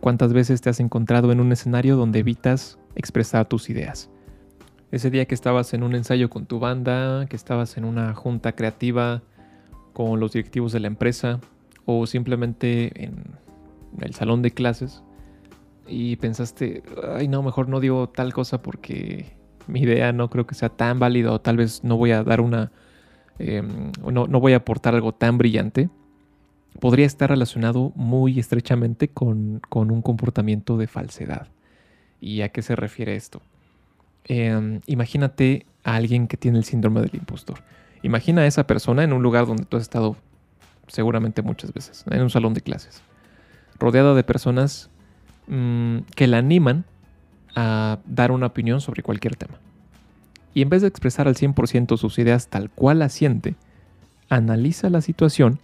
¿Cuántas 0.00 0.32
veces 0.32 0.62
te 0.62 0.70
has 0.70 0.80
encontrado 0.80 1.30
en 1.30 1.40
un 1.40 1.52
escenario 1.52 1.96
donde 1.96 2.20
evitas 2.20 2.78
expresar 2.94 3.46
tus 3.46 3.68
ideas? 3.68 4.10
Ese 4.90 5.10
día 5.10 5.26
que 5.26 5.34
estabas 5.34 5.74
en 5.74 5.82
un 5.82 5.94
ensayo 5.94 6.30
con 6.30 6.46
tu 6.46 6.58
banda, 6.58 7.26
que 7.26 7.36
estabas 7.36 7.76
en 7.76 7.84
una 7.84 8.14
junta 8.14 8.52
creativa 8.52 9.22
con 9.92 10.20
los 10.20 10.32
directivos 10.32 10.72
de 10.72 10.80
la 10.80 10.86
empresa 10.86 11.40
o 11.84 12.06
simplemente 12.06 13.04
en 13.04 13.22
el 14.00 14.14
salón 14.14 14.42
de 14.42 14.52
clases 14.52 15.02
y 15.86 16.16
pensaste, 16.16 16.82
ay 17.14 17.28
no, 17.28 17.42
mejor 17.42 17.68
no 17.68 17.80
digo 17.80 18.08
tal 18.08 18.32
cosa 18.32 18.62
porque 18.62 19.36
mi 19.66 19.80
idea 19.80 20.12
no 20.12 20.30
creo 20.30 20.46
que 20.46 20.54
sea 20.54 20.68
tan 20.68 20.98
válida 20.98 21.32
o 21.32 21.40
tal 21.40 21.56
vez 21.56 21.84
no 21.84 21.96
voy 21.96 22.12
a 22.12 22.22
dar 22.22 22.40
una, 22.40 22.70
em, 23.38 23.92
no, 24.02 24.26
no 24.26 24.40
voy 24.40 24.52
a 24.52 24.56
aportar 24.56 24.94
algo 24.94 25.12
tan 25.12 25.38
brillante 25.38 25.90
podría 26.80 27.06
estar 27.06 27.30
relacionado 27.30 27.92
muy 27.94 28.38
estrechamente 28.38 29.08
con, 29.08 29.60
un 29.70 30.02
comportamiento 30.02 30.76
de 30.76 30.86
falsedad. 30.86 31.48
¿Y 32.20 32.42
a 32.42 32.50
qué 32.50 32.62
se 32.62 32.76
refiere 32.76 33.16
esto? 33.16 33.42
Em, 34.24 34.80
imagínate 34.86 35.66
a 35.84 35.96
alguien 35.96 36.28
que 36.28 36.36
tiene 36.36 36.58
el 36.58 36.64
síndrome 36.64 37.00
del 37.00 37.14
impostor. 37.14 37.58
Imagina 38.02 38.42
a 38.42 38.46
esa 38.46 38.66
persona 38.66 39.04
en 39.04 39.12
un 39.12 39.22
lugar 39.22 39.46
donde 39.46 39.64
tú 39.64 39.76
has 39.76 39.82
estado 39.82 40.16
seguramente 40.88 41.42
muchas 41.42 41.72
veces, 41.72 42.04
en 42.10 42.20
un 42.20 42.30
salón 42.30 42.54
de 42.54 42.60
clases, 42.60 43.02
rodeada 43.78 44.14
de 44.14 44.24
personas 44.24 44.90
mm, 45.46 45.98
que 46.14 46.26
la 46.26 46.38
animan 46.38 46.84
a 47.54 47.98
dar 48.06 48.32
una 48.32 48.46
opinión 48.46 48.80
sobre 48.80 49.02
cualquier 49.02 49.36
tema. 49.36 49.58
Y 50.54 50.62
en 50.62 50.68
vez 50.68 50.82
de 50.82 50.88
expresar 50.88 51.28
al 51.28 51.36
100% 51.36 51.96
sus 51.96 52.18
ideas 52.18 52.48
tal 52.48 52.70
cual 52.70 52.98
la 52.98 53.08
siente, 53.08 53.54
analiza 54.28 54.90
la 54.90 55.00
situación 55.00 55.60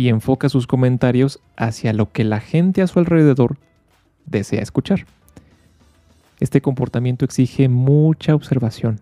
y 0.00 0.08
enfoca 0.08 0.48
sus 0.48 0.66
comentarios 0.66 1.40
hacia 1.58 1.92
lo 1.92 2.10
que 2.10 2.24
la 2.24 2.40
gente 2.40 2.80
a 2.80 2.86
su 2.86 2.98
alrededor 2.98 3.58
desea 4.24 4.62
escuchar. 4.62 5.04
Este 6.38 6.62
comportamiento 6.62 7.26
exige 7.26 7.68
mucha 7.68 8.34
observación 8.34 8.98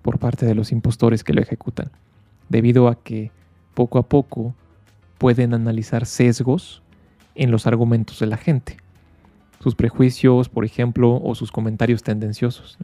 por 0.00 0.18
parte 0.18 0.46
de 0.46 0.54
los 0.54 0.72
impostores 0.72 1.22
que 1.22 1.34
lo 1.34 1.42
ejecutan, 1.42 1.90
debido 2.48 2.88
a 2.88 2.94
que 2.94 3.30
poco 3.74 3.98
a 3.98 4.08
poco 4.08 4.54
pueden 5.18 5.52
analizar 5.52 6.06
sesgos 6.06 6.82
en 7.34 7.50
los 7.50 7.66
argumentos 7.66 8.18
de 8.18 8.28
la 8.28 8.38
gente, 8.38 8.78
sus 9.62 9.74
prejuicios, 9.74 10.48
por 10.48 10.64
ejemplo, 10.64 11.20
o 11.22 11.34
sus 11.34 11.52
comentarios 11.52 12.02
tendenciosos. 12.02 12.78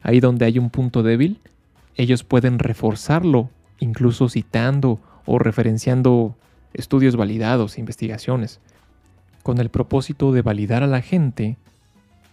Ahí 0.00 0.20
donde 0.20 0.46
hay 0.46 0.58
un 0.58 0.70
punto 0.70 1.02
débil, 1.02 1.38
ellos 1.96 2.24
pueden 2.24 2.58
reforzarlo, 2.58 3.50
incluso 3.78 4.30
citando 4.30 5.00
o 5.26 5.38
referenciando 5.38 6.34
estudios 6.74 7.16
validados, 7.16 7.78
investigaciones, 7.78 8.60
con 9.42 9.58
el 9.58 9.70
propósito 9.70 10.32
de 10.32 10.42
validar 10.42 10.82
a 10.82 10.86
la 10.86 11.00
gente 11.00 11.56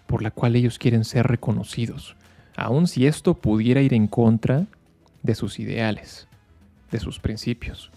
por 0.07 0.21
la 0.21 0.31
cual 0.31 0.55
ellos 0.55 0.77
quieren 0.77 1.03
ser 1.03 1.27
reconocidos, 1.27 2.15
aun 2.55 2.87
si 2.87 3.07
esto 3.07 3.33
pudiera 3.33 3.81
ir 3.81 3.93
en 3.93 4.07
contra 4.07 4.65
de 5.23 5.35
sus 5.35 5.59
ideales, 5.59 6.27
de 6.91 6.99
sus 6.99 7.19
principios. 7.19 7.91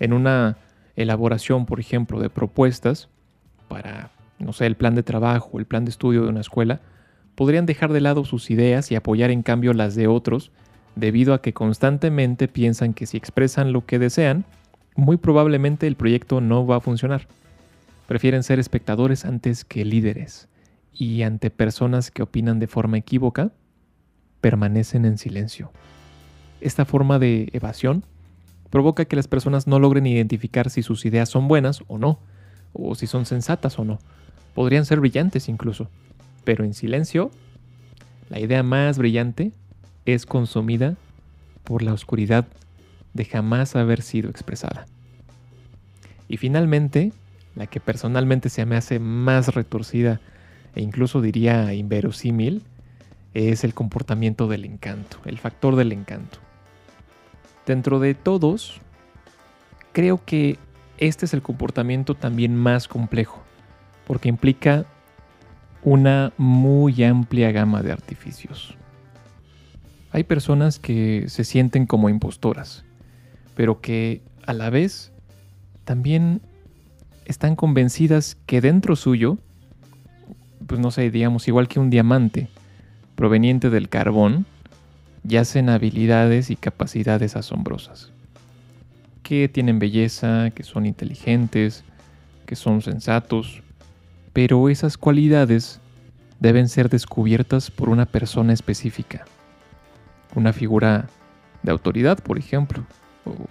En 0.00 0.12
una 0.12 0.56
elaboración, 0.96 1.66
por 1.66 1.80
ejemplo, 1.80 2.20
de 2.20 2.30
propuestas 2.30 3.08
para, 3.68 4.10
no 4.38 4.52
sé, 4.52 4.66
el 4.66 4.76
plan 4.76 4.94
de 4.94 5.02
trabajo, 5.02 5.58
el 5.58 5.66
plan 5.66 5.84
de 5.84 5.90
estudio 5.90 6.22
de 6.22 6.28
una 6.28 6.40
escuela, 6.40 6.80
podrían 7.34 7.66
dejar 7.66 7.92
de 7.92 8.00
lado 8.00 8.24
sus 8.24 8.50
ideas 8.50 8.90
y 8.90 8.96
apoyar 8.96 9.30
en 9.30 9.42
cambio 9.42 9.74
las 9.74 9.94
de 9.94 10.06
otros, 10.06 10.50
debido 10.94 11.34
a 11.34 11.42
que 11.42 11.52
constantemente 11.52 12.48
piensan 12.48 12.94
que 12.94 13.06
si 13.06 13.18
expresan 13.18 13.72
lo 13.72 13.84
que 13.84 13.98
desean, 13.98 14.46
muy 14.96 15.18
probablemente 15.18 15.86
el 15.86 15.96
proyecto 15.96 16.40
no 16.40 16.66
va 16.66 16.76
a 16.76 16.80
funcionar. 16.80 17.28
Prefieren 18.08 18.42
ser 18.42 18.58
espectadores 18.58 19.24
antes 19.24 19.64
que 19.64 19.84
líderes 19.84 20.48
y 20.92 21.22
ante 21.22 21.50
personas 21.50 22.10
que 22.10 22.22
opinan 22.22 22.58
de 22.58 22.66
forma 22.66 22.96
equívoca, 22.96 23.52
permanecen 24.40 25.04
en 25.04 25.18
silencio. 25.18 25.70
Esta 26.60 26.84
forma 26.84 27.18
de 27.18 27.50
evasión 27.52 28.04
provoca 28.70 29.04
que 29.04 29.16
las 29.16 29.28
personas 29.28 29.66
no 29.66 29.78
logren 29.78 30.06
identificar 30.06 30.70
si 30.70 30.82
sus 30.82 31.04
ideas 31.04 31.28
son 31.28 31.48
buenas 31.48 31.82
o 31.88 31.98
no, 31.98 32.18
o 32.72 32.94
si 32.94 33.06
son 33.06 33.26
sensatas 33.26 33.78
o 33.78 33.84
no. 33.84 33.98
Podrían 34.54 34.86
ser 34.86 35.00
brillantes 35.00 35.48
incluso, 35.48 35.90
pero 36.44 36.64
en 36.64 36.74
silencio, 36.74 37.30
la 38.30 38.40
idea 38.40 38.62
más 38.62 38.98
brillante 38.98 39.52
es 40.06 40.24
consumida 40.24 40.96
por 41.64 41.82
la 41.82 41.92
oscuridad 41.92 42.46
de 43.16 43.24
jamás 43.24 43.74
haber 43.74 44.02
sido 44.02 44.30
expresada. 44.30 44.86
Y 46.28 46.36
finalmente, 46.36 47.12
la 47.54 47.66
que 47.66 47.80
personalmente 47.80 48.48
se 48.48 48.64
me 48.66 48.76
hace 48.76 48.98
más 48.98 49.54
retorcida 49.54 50.20
e 50.74 50.82
incluso 50.82 51.20
diría 51.22 51.72
inverosímil, 51.72 52.62
es 53.34 53.64
el 53.64 53.74
comportamiento 53.74 54.46
del 54.46 54.64
encanto, 54.64 55.18
el 55.24 55.38
factor 55.38 55.74
del 55.76 55.92
encanto. 55.92 56.38
Dentro 57.66 57.98
de 57.98 58.14
todos, 58.14 58.80
creo 59.92 60.24
que 60.24 60.58
este 60.98 61.26
es 61.26 61.34
el 61.34 61.42
comportamiento 61.42 62.14
también 62.14 62.54
más 62.54 62.88
complejo, 62.88 63.42
porque 64.06 64.28
implica 64.28 64.86
una 65.82 66.32
muy 66.36 67.02
amplia 67.04 67.52
gama 67.52 67.82
de 67.82 67.92
artificios. 67.92 68.76
Hay 70.12 70.24
personas 70.24 70.78
que 70.78 71.24
se 71.28 71.44
sienten 71.44 71.86
como 71.86 72.08
impostoras, 72.08 72.85
pero 73.56 73.80
que 73.80 74.22
a 74.46 74.52
la 74.52 74.70
vez 74.70 75.10
también 75.84 76.40
están 77.24 77.56
convencidas 77.56 78.36
que 78.46 78.60
dentro 78.60 78.94
suyo, 78.94 79.38
pues 80.66 80.80
no 80.80 80.92
sé, 80.92 81.10
digamos 81.10 81.48
igual 81.48 81.66
que 81.66 81.80
un 81.80 81.90
diamante, 81.90 82.48
proveniente 83.16 83.70
del 83.70 83.88
carbón, 83.88 84.46
yacen 85.24 85.70
habilidades 85.70 86.50
y 86.50 86.56
capacidades 86.56 87.34
asombrosas, 87.34 88.12
que 89.24 89.48
tienen 89.48 89.80
belleza, 89.80 90.50
que 90.50 90.62
son 90.62 90.86
inteligentes, 90.86 91.82
que 92.44 92.54
son 92.54 92.82
sensatos, 92.82 93.62
pero 94.32 94.68
esas 94.68 94.96
cualidades 94.98 95.80
deben 96.38 96.68
ser 96.68 96.90
descubiertas 96.90 97.70
por 97.70 97.88
una 97.88 98.06
persona 98.06 98.52
específica, 98.52 99.24
una 100.34 100.52
figura 100.52 101.08
de 101.62 101.72
autoridad, 101.72 102.18
por 102.22 102.38
ejemplo, 102.38 102.84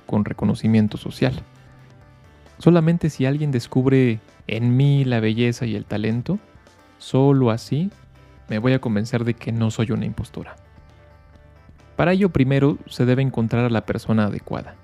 con 0.06 0.26
reconocimiento 0.26 0.98
social. 0.98 1.34
Solamente 2.58 3.10
si 3.10 3.26
alguien 3.26 3.52
descubre 3.52 4.20
en 4.48 4.78
mí 4.78 5.04
la 5.04 5.20
belleza 5.20 5.66
y 5.66 5.76
el 5.76 5.86
talento, 5.86 6.40
solo 6.98 7.52
así 7.52 7.92
me 8.48 8.60
voy 8.60 8.74
a 8.74 8.80
convencer 8.80 9.24
de 9.24 9.34
que 9.34 9.52
no 9.52 9.72
soy 9.72 9.92
una 9.92 10.06
impostora. 10.06 10.56
Para 11.96 12.14
ello 12.14 12.30
primero 12.30 12.78
se 12.88 13.06
debe 13.06 13.22
encontrar 13.22 13.66
a 13.66 13.70
la 13.70 13.86
persona 13.86 14.26
adecuada, 14.26 14.76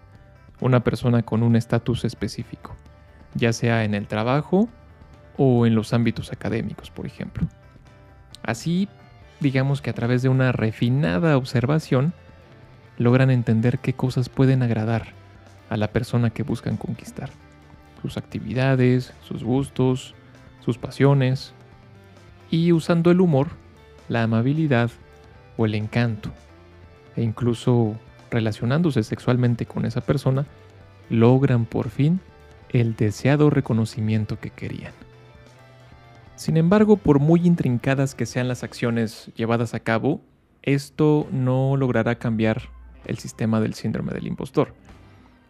una 0.59 0.81
persona 0.83 1.23
con 1.23 1.43
un 1.43 1.55
estatus 1.55 2.05
específico, 2.05 2.75
ya 3.35 3.53
sea 3.53 3.83
en 3.83 3.93
el 3.93 4.07
trabajo 4.07 4.69
o 5.37 5.65
en 5.65 5.75
los 5.75 5.93
ámbitos 5.93 6.31
académicos, 6.31 6.89
por 6.89 7.05
ejemplo. 7.05 7.47
Así, 8.43 8.87
digamos 9.39 9.81
que 9.81 9.89
a 9.89 9.93
través 9.93 10.21
de 10.21 10.29
una 10.29 10.51
refinada 10.51 11.37
observación, 11.37 12.13
logran 12.97 13.31
entender 13.31 13.79
qué 13.79 13.93
cosas 13.93 14.29
pueden 14.29 14.63
agradar 14.63 15.13
a 15.69 15.77
la 15.77 15.87
persona 15.87 16.29
que 16.29 16.43
buscan 16.43 16.77
conquistar, 16.77 17.29
sus 18.01 18.17
actividades, 18.17 19.13
sus 19.21 19.43
gustos, 19.43 20.15
sus 20.59 20.77
pasiones, 20.77 21.53
y 22.49 22.73
usando 22.73 23.11
el 23.11 23.21
humor, 23.21 23.47
la 24.09 24.23
amabilidad 24.23 24.91
o 25.57 25.65
el 25.65 25.75
encanto, 25.75 26.31
e 27.15 27.23
incluso 27.23 27.95
relacionándose 28.29 29.03
sexualmente 29.03 29.65
con 29.65 29.85
esa 29.85 30.01
persona, 30.01 30.45
logran 31.09 31.65
por 31.65 31.89
fin 31.89 32.19
el 32.69 32.95
deseado 32.95 33.49
reconocimiento 33.49 34.39
que 34.39 34.49
querían. 34.49 34.93
Sin 36.35 36.57
embargo, 36.57 36.97
por 36.97 37.19
muy 37.19 37.45
intrincadas 37.45 38.15
que 38.15 38.25
sean 38.25 38.47
las 38.47 38.63
acciones 38.63 39.31
llevadas 39.35 39.73
a 39.73 39.79
cabo, 39.79 40.21
esto 40.63 41.27
no 41.31 41.77
logrará 41.77 42.15
cambiar 42.15 42.63
el 43.05 43.17
sistema 43.17 43.59
del 43.59 43.73
síndrome 43.73 44.13
del 44.13 44.27
impostor. 44.27 44.73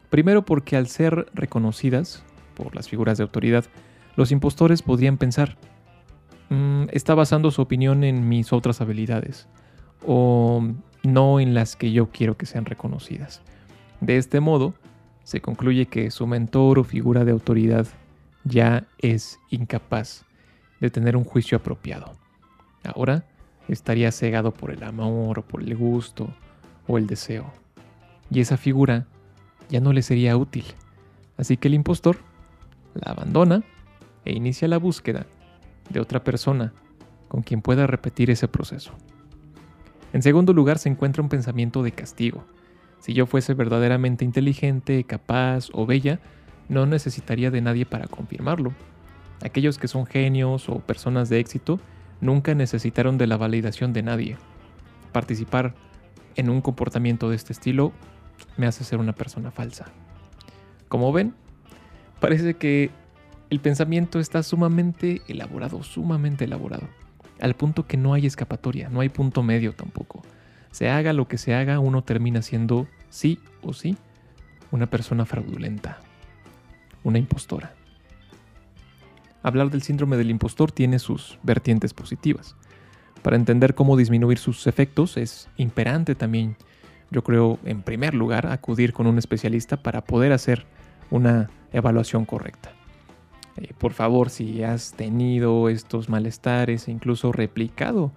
Primero 0.10 0.44
porque 0.44 0.76
al 0.76 0.88
ser 0.88 1.28
reconocidas 1.34 2.24
por 2.56 2.76
las 2.76 2.90
figuras 2.90 3.18
de 3.18 3.24
autoridad, 3.24 3.66
los 4.16 4.32
impostores 4.32 4.82
podrían 4.82 5.18
pensar, 5.18 5.58
Mm, 6.52 6.88
está 6.92 7.16
basando 7.16 7.50
su 7.50 7.62
opinión 7.62 8.04
en 8.04 8.28
mis 8.28 8.52
otras 8.52 8.82
habilidades 8.82 9.48
o 10.06 10.62
no 11.02 11.40
en 11.40 11.54
las 11.54 11.78
que 11.78 11.94
yo 11.94 12.10
quiero 12.10 12.36
que 12.36 12.46
sean 12.46 12.66
reconocidas. 12.66 13.42
De 14.02 14.18
este 14.18 14.42
modo, 14.42 14.74
se 15.24 15.40
concluye 15.40 15.86
que 15.86 16.12
su 16.12 16.28
mentor 16.28 16.80
o 16.80 16.84
figura 16.84 17.24
de 17.24 17.32
autoridad 17.32 17.88
ya 18.44 18.86
es 18.98 19.40
incapaz 19.50 20.26
de 20.82 20.90
tener 20.90 21.16
un 21.16 21.24
juicio 21.24 21.58
apropiado. 21.58 22.12
Ahora 22.84 23.24
estaría 23.70 24.12
cegado 24.12 24.54
por 24.54 24.72
el 24.72 24.84
amor 24.84 25.40
o 25.40 25.44
por 25.44 25.64
el 25.64 25.74
gusto 25.78 26.34
el 26.97 27.08
deseo. 27.08 27.51
Y 28.30 28.39
esa 28.39 28.58
figura 28.58 29.08
ya 29.69 29.80
no 29.80 29.93
le 29.93 30.01
sería 30.01 30.38
útil. 30.38 30.65
Así 31.38 31.58
que 31.58 31.67
el 31.67 31.73
impostor 31.73 32.17
la 32.93 33.12
abandona 33.12 33.63
e 34.25 34.34
inicia 34.34 34.67
la 34.67 34.77
búsqueda 34.77 35.25
de 35.89 35.99
otra 35.99 36.23
persona 36.23 36.73
con 37.27 37.41
quien 37.41 37.62
pueda 37.62 37.88
repetir 37.88 38.30
ese 38.30 38.47
proceso. 38.47 38.91
En 40.13 40.21
segundo 40.21 40.54
lugar 40.54 40.77
se 40.77 40.89
encuentra 40.89 41.23
un 41.23 41.30
pensamiento 41.30 41.84
de 41.84 41.93
castigo. 41.93 42.43
Si 42.99 43.13
yo 43.13 43.25
fuese 43.25 43.54
verdaderamente 43.54 44.25
inteligente, 44.25 45.04
capaz 45.06 45.69
o 45.73 45.86
bella, 45.86 46.19
no 46.67 46.86
necesitaría 46.86 47.49
de 47.49 47.62
nadie 47.62 47.86
para 47.86 48.08
confirmarlo. 48.08 48.73
Aquellos 49.43 49.77
que 49.77 49.88
son 49.88 50.06
genios 50.06 50.69
o 50.69 50.80
personas 50.80 51.30
de 51.30 51.39
éxito 51.39 51.80
nunca 52.19 52.54
necesitaron 52.54 53.17
de 53.17 53.27
la 53.27 53.38
validación 53.38 53.93
de 53.93 54.04
nadie. 54.04 54.38
Participar 55.12 55.73
en 56.36 56.50
un 56.50 56.62
comportamiento 56.62 57.30
de 57.30 57.36
este 57.36 57.54
estilo 57.54 57.91
me 58.58 58.67
hace 58.67 58.84
ser 58.84 59.00
una 59.00 59.13
persona 59.13 59.52
falsa. 59.52 59.86
Como 60.88 61.12
ven, 61.13 61.34
parece 62.20 62.56
que 62.56 62.91
el 63.50 63.60
pensamiento 63.60 64.20
está 64.20 64.44
sumamente 64.44 65.22
elaborado, 65.28 65.84
sumamente 65.84 66.46
elaborado, 66.46 66.88
al 67.39 67.56
punto 67.56 67.86
que 67.86 67.98
no 67.98 68.13
hay 68.13 68.26
escapatoria, 68.26 68.89
no 68.89 69.02
hay 69.02 69.10
punto 69.10 69.44
medio 69.44 69.74
tampoco. 69.74 70.22
Se 70.72 70.89
haga 70.89 71.12
lo 71.13 71.28
que 71.28 71.38
se 71.38 71.54
haga, 71.54 71.80
uno 71.80 72.04
termina 72.04 72.41
siendo, 72.41 72.88
sí 73.10 73.39
o 73.62 73.74
sí, 73.74 73.98
una 74.72 74.88
persona 74.89 75.26
fraudulenta, 75.26 76.00
una 77.04 77.17
impostora. 77.17 77.74
Hablar 79.44 79.70
del 79.70 79.82
síndrome 79.82 80.17
del 80.17 80.30
impostor 80.30 80.72
tiene 80.72 81.00
sus 81.00 81.39
vertientes 81.44 81.94
positivas. 81.94 82.56
Para 83.21 83.36
entender 83.36 83.75
cómo 83.75 83.97
disminuir 83.97 84.38
sus 84.39 84.65
efectos 84.67 85.17
es 85.17 85.47
imperante 85.57 86.15
también, 86.15 86.55
yo 87.12 87.23
creo, 87.23 87.60
en 87.65 87.81
primer 87.81 88.13
lugar, 88.13 88.47
acudir 88.47 88.93
con 88.93 89.05
un 89.05 89.17
especialista 89.17 89.77
para 89.77 90.03
poder 90.03 90.31
hacer 90.31 90.65
una 91.12 91.49
evaluación 91.71 92.25
correcta. 92.25 92.71
Eh, 93.57 93.73
por 93.77 93.93
favor, 93.93 94.29
si 94.29 94.63
has 94.63 94.93
tenido 94.93 95.69
estos 95.69 96.10
malestares 96.10 96.88
e 96.88 96.91
incluso 96.91 97.31
replicado 97.31 98.12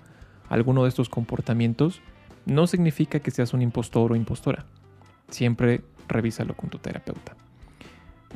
alguno 0.48 0.84
de 0.84 0.88
estos 0.88 1.08
comportamientos, 1.08 2.00
no 2.46 2.66
significa 2.66 3.20
que 3.20 3.30
seas 3.30 3.52
un 3.52 3.62
impostor 3.62 4.12
o 4.12 4.16
impostora. 4.16 4.64
Siempre 5.28 5.82
revísalo 6.08 6.54
con 6.54 6.70
tu 6.70 6.78
terapeuta. 6.78 7.36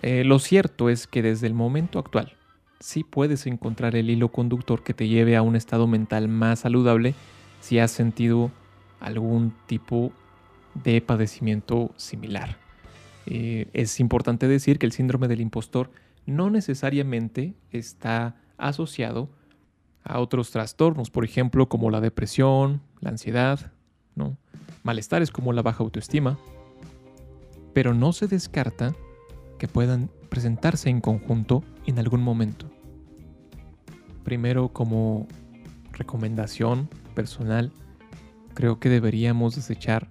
Eh, 0.02 0.24
lo 0.24 0.38
cierto 0.38 0.88
es 0.88 1.06
que 1.06 1.22
desde 1.22 1.46
el 1.46 1.54
momento 1.54 1.98
actual 1.98 2.37
sí 2.80 3.04
puedes 3.04 3.46
encontrar 3.46 3.96
el 3.96 4.10
hilo 4.10 4.30
conductor 4.30 4.82
que 4.82 4.94
te 4.94 5.08
lleve 5.08 5.36
a 5.36 5.42
un 5.42 5.56
estado 5.56 5.86
mental 5.86 6.28
más 6.28 6.60
saludable 6.60 7.14
si 7.60 7.78
has 7.78 7.90
sentido 7.90 8.50
algún 9.00 9.52
tipo 9.66 10.12
de 10.74 11.00
padecimiento 11.00 11.92
similar. 11.96 12.56
Eh, 13.26 13.68
es 13.72 14.00
importante 14.00 14.48
decir 14.48 14.78
que 14.78 14.86
el 14.86 14.92
síndrome 14.92 15.28
del 15.28 15.40
impostor 15.40 15.90
no 16.26 16.50
necesariamente 16.50 17.54
está 17.70 18.36
asociado 18.56 19.28
a 20.04 20.20
otros 20.20 20.50
trastornos, 20.50 21.10
por 21.10 21.24
ejemplo, 21.24 21.68
como 21.68 21.90
la 21.90 22.00
depresión, 22.00 22.80
la 23.00 23.10
ansiedad, 23.10 23.72
¿no? 24.14 24.36
malestares 24.82 25.30
como 25.30 25.52
la 25.52 25.62
baja 25.62 25.82
autoestima, 25.84 26.38
pero 27.74 27.92
no 27.92 28.12
se 28.12 28.26
descarta 28.26 28.94
que 29.58 29.68
puedan 29.68 30.10
presentarse 30.28 30.90
en 30.90 31.00
conjunto 31.00 31.62
en 31.86 31.98
algún 31.98 32.22
momento. 32.22 32.70
Primero, 34.24 34.72
como 34.72 35.26
recomendación 35.92 36.88
personal, 37.14 37.72
creo 38.54 38.78
que 38.78 38.88
deberíamos 38.88 39.56
desechar 39.56 40.08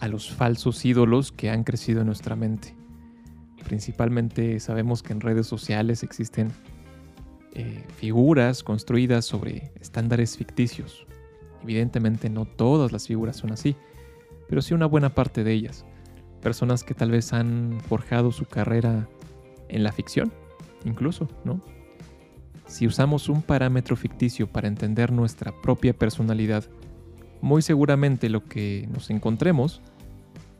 a 0.00 0.08
los 0.08 0.30
falsos 0.30 0.84
ídolos 0.84 1.32
que 1.32 1.50
han 1.50 1.64
crecido 1.64 2.00
en 2.00 2.06
nuestra 2.06 2.36
mente. 2.36 2.74
Principalmente 3.64 4.60
sabemos 4.60 5.02
que 5.02 5.12
en 5.12 5.20
redes 5.20 5.46
sociales 5.46 6.02
existen 6.02 6.52
eh, 7.54 7.84
figuras 7.96 8.62
construidas 8.62 9.24
sobre 9.24 9.72
estándares 9.80 10.36
ficticios. 10.36 11.06
Evidentemente 11.62 12.28
no 12.28 12.44
todas 12.44 12.92
las 12.92 13.06
figuras 13.06 13.36
son 13.36 13.52
así, 13.52 13.74
pero 14.48 14.62
sí 14.62 14.74
una 14.74 14.86
buena 14.86 15.14
parte 15.14 15.42
de 15.42 15.52
ellas. 15.52 15.84
Personas 16.46 16.84
que 16.84 16.94
tal 16.94 17.10
vez 17.10 17.32
han 17.32 17.80
forjado 17.88 18.30
su 18.30 18.44
carrera 18.44 19.08
en 19.68 19.82
la 19.82 19.90
ficción, 19.90 20.32
incluso, 20.84 21.28
¿no? 21.44 21.60
Si 22.68 22.86
usamos 22.86 23.28
un 23.28 23.42
parámetro 23.42 23.96
ficticio 23.96 24.46
para 24.46 24.68
entender 24.68 25.10
nuestra 25.10 25.50
propia 25.60 25.92
personalidad, 25.92 26.62
muy 27.40 27.62
seguramente 27.62 28.28
lo 28.28 28.44
que 28.44 28.88
nos 28.92 29.10
encontremos 29.10 29.82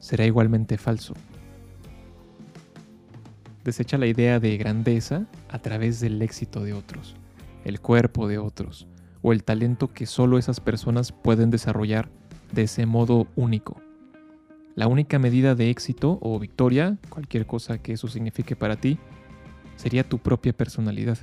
será 0.00 0.26
igualmente 0.26 0.76
falso. 0.76 1.14
Desecha 3.62 3.96
la 3.96 4.08
idea 4.08 4.40
de 4.40 4.56
grandeza 4.56 5.26
a 5.48 5.60
través 5.60 6.00
del 6.00 6.20
éxito 6.20 6.64
de 6.64 6.72
otros, 6.72 7.14
el 7.64 7.80
cuerpo 7.80 8.26
de 8.26 8.38
otros, 8.38 8.88
o 9.22 9.32
el 9.32 9.44
talento 9.44 9.92
que 9.92 10.06
solo 10.06 10.36
esas 10.36 10.58
personas 10.58 11.12
pueden 11.12 11.50
desarrollar 11.50 12.08
de 12.52 12.62
ese 12.62 12.86
modo 12.86 13.28
único. 13.36 13.85
La 14.76 14.88
única 14.88 15.18
medida 15.18 15.54
de 15.54 15.70
éxito 15.70 16.18
o 16.20 16.38
victoria, 16.38 16.98
cualquier 17.08 17.46
cosa 17.46 17.78
que 17.78 17.94
eso 17.94 18.08
signifique 18.08 18.56
para 18.56 18.76
ti, 18.76 18.98
sería 19.76 20.06
tu 20.06 20.18
propia 20.18 20.52
personalidad. 20.52 21.16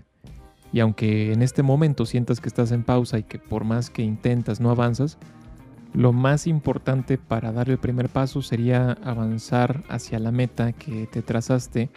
Y 0.73 0.79
aunque 0.79 1.31
en 1.31 1.43
este 1.43 1.61
momento 1.61 2.07
sientas 2.07 2.41
que 2.41 2.49
estás 2.49 2.71
en 2.71 2.83
pausa 2.83 3.19
y 3.19 3.23
que 3.23 3.37
por 3.37 3.63
más 3.63 3.91
que 3.91 4.01
intentas 4.01 4.59
no 4.59 4.71
avanzas, 4.71 5.19
lo 5.93 6.13
más 6.13 6.47
importante 6.47 7.19
para 7.19 7.51
dar 7.51 7.69
el 7.69 7.77
primer 7.77 8.09
paso 8.09 8.41
sería 8.41 8.93
avanzar 9.03 9.83
hacia 9.87 10.17
la 10.17 10.31
meta 10.31 10.71
que 10.71 11.05
te 11.05 11.21
trazaste, 11.21 11.91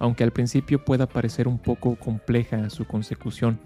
aunque 0.00 0.24
al 0.24 0.32
principio 0.32 0.84
pueda 0.84 1.06
parecer 1.06 1.46
un 1.46 1.60
poco 1.60 1.94
compleja 1.94 2.68
su 2.68 2.84
consecución. 2.84 3.60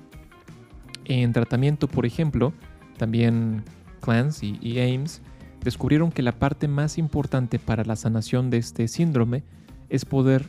En 1.06 1.32
tratamiento, 1.32 1.88
por 1.88 2.04
ejemplo, 2.04 2.52
también 2.98 3.64
Clancy 4.02 4.58
y 4.60 4.78
Ames 4.80 5.22
descubrieron 5.62 6.10
que 6.10 6.22
la 6.22 6.38
parte 6.38 6.68
más 6.68 6.98
importante 6.98 7.58
para 7.58 7.84
la 7.84 7.96
sanación 7.96 8.50
de 8.50 8.58
este 8.58 8.88
síndrome 8.88 9.42
es 9.88 10.04
poder 10.04 10.48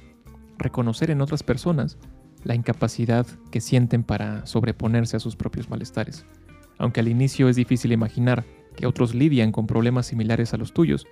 reconocer 0.58 1.12
en 1.12 1.22
otras 1.22 1.44
personas 1.44 1.98
la 2.44 2.56
incapacidad 2.56 3.26
que 3.52 3.62
sienten 3.62 4.04
para 4.04 4.46
sobreponerse 4.46 5.18
a 5.18 5.20
sus 5.20 5.36
propios 5.36 5.70
malestares. 5.70 6.26
Aunque 6.78 7.00
al 7.00 7.08
inicio 7.08 7.50
es 7.50 7.56
difícil 7.56 7.92
imaginar 7.92 8.46
que 8.76 8.88
otros 8.88 9.14
lidian 9.14 9.52
con 9.52 9.68
problemas 9.68 10.08
similares 10.08 10.54
a 10.54 10.58
los 10.58 10.74
tuyos, 10.74 11.06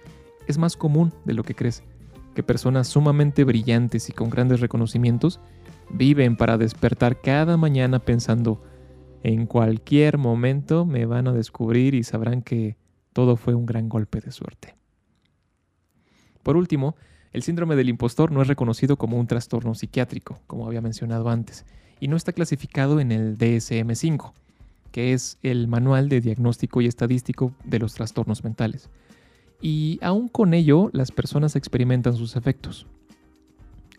es 0.48 0.58
más 0.58 0.76
común 0.76 1.14
de 1.26 1.34
lo 1.34 1.44
que 1.44 1.56
crees 1.56 1.84
que 2.34 2.44
personas 2.44 2.88
sumamente 2.88 3.44
brillantes 3.44 4.10
y 4.10 4.14
con 4.14 4.30
grandes 4.30 4.62
reconocimientos 4.62 5.40
viven 5.90 6.38
para 6.38 6.58
despertar 6.58 7.22
cada 7.22 7.58
mañana 7.58 8.00
pensando 8.00 8.62
en 9.24 9.46
cualquier 9.46 10.18
momento 10.18 10.86
me 10.86 11.06
van 11.06 11.28
a 11.28 11.34
descubrir 11.34 11.96
y 11.96 12.04
sabrán 12.04 12.42
que 12.42 12.78
todo 13.14 13.36
fue 13.36 13.56
un 13.56 13.66
gran 13.66 13.90
golpe 13.90 14.20
de 14.22 14.32
suerte. 14.32 14.76
Por 16.44 16.58
último, 16.58 16.96
el 17.32 17.44
síndrome 17.44 17.76
del 17.76 17.90
impostor 17.90 18.32
no 18.32 18.42
es 18.42 18.48
reconocido 18.48 18.98
como 18.98 19.18
un 19.18 19.28
trastorno 19.28 19.76
psiquiátrico, 19.76 20.40
como 20.48 20.66
había 20.66 20.82
mencionado 20.82 21.30
antes, 21.30 21.66
y 22.00 22.08
no 22.08 22.16
está 22.16 22.34
clasificado 22.34 23.00
en 23.00 23.12
el 23.12 23.38
DSM-5, 23.38 24.34
que 24.92 25.14
es 25.14 25.38
el 25.44 25.68
Manual 25.68 26.10
de 26.10 26.22
Diagnóstico 26.22 26.82
y 26.82 26.88
Estadístico 26.88 27.54
de 27.64 27.80
los 27.80 27.94
Trastornos 27.94 28.44
Mentales. 28.44 28.90
Y 29.62 30.00
aún 30.02 30.30
con 30.30 30.54
ello, 30.54 30.90
las 30.94 31.12
personas 31.12 31.56
experimentan 31.56 32.16
sus 32.16 32.36
efectos. 32.36 32.88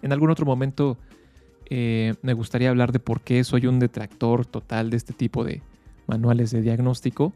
En 0.03 0.13
algún 0.13 0.31
otro 0.31 0.47
momento 0.47 0.97
eh, 1.69 2.15
me 2.23 2.33
gustaría 2.33 2.71
hablar 2.71 2.91
de 2.91 2.99
por 2.99 3.21
qué 3.21 3.45
soy 3.45 3.67
un 3.67 3.79
detractor 3.79 4.47
total 4.47 4.91
de 4.91 4.97
este 4.97 5.13
tipo 5.13 5.45
de 5.45 5.63
manuales 6.07 6.51
de 6.51 6.63
diagnóstico 6.63 7.33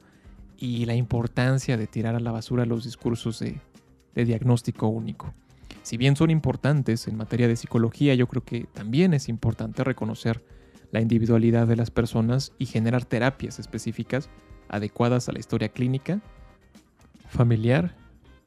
y 0.58 0.86
la 0.86 0.94
importancia 0.94 1.76
de 1.76 1.86
tirar 1.86 2.14
a 2.14 2.20
la 2.20 2.32
basura 2.32 2.66
los 2.66 2.84
discursos 2.84 3.40
de 3.40 4.24
diagnóstico 4.24 4.88
único. 4.88 5.34
Si 5.82 5.98
bien 5.98 6.16
son 6.16 6.30
importantes 6.30 7.08
en 7.08 7.16
materia 7.16 7.46
de 7.46 7.56
psicología, 7.56 8.14
yo 8.14 8.26
creo 8.26 8.42
que 8.42 8.64
también 8.72 9.12
es 9.12 9.28
importante 9.28 9.84
reconocer 9.84 10.42
la 10.92 11.00
individualidad 11.00 11.66
de 11.66 11.76
las 11.76 11.90
personas 11.90 12.52
y 12.58 12.66
generar 12.66 13.04
terapias 13.04 13.58
específicas 13.58 14.30
adecuadas 14.68 15.28
a 15.28 15.32
la 15.32 15.40
historia 15.40 15.68
clínica, 15.68 16.22
familiar, 17.28 17.96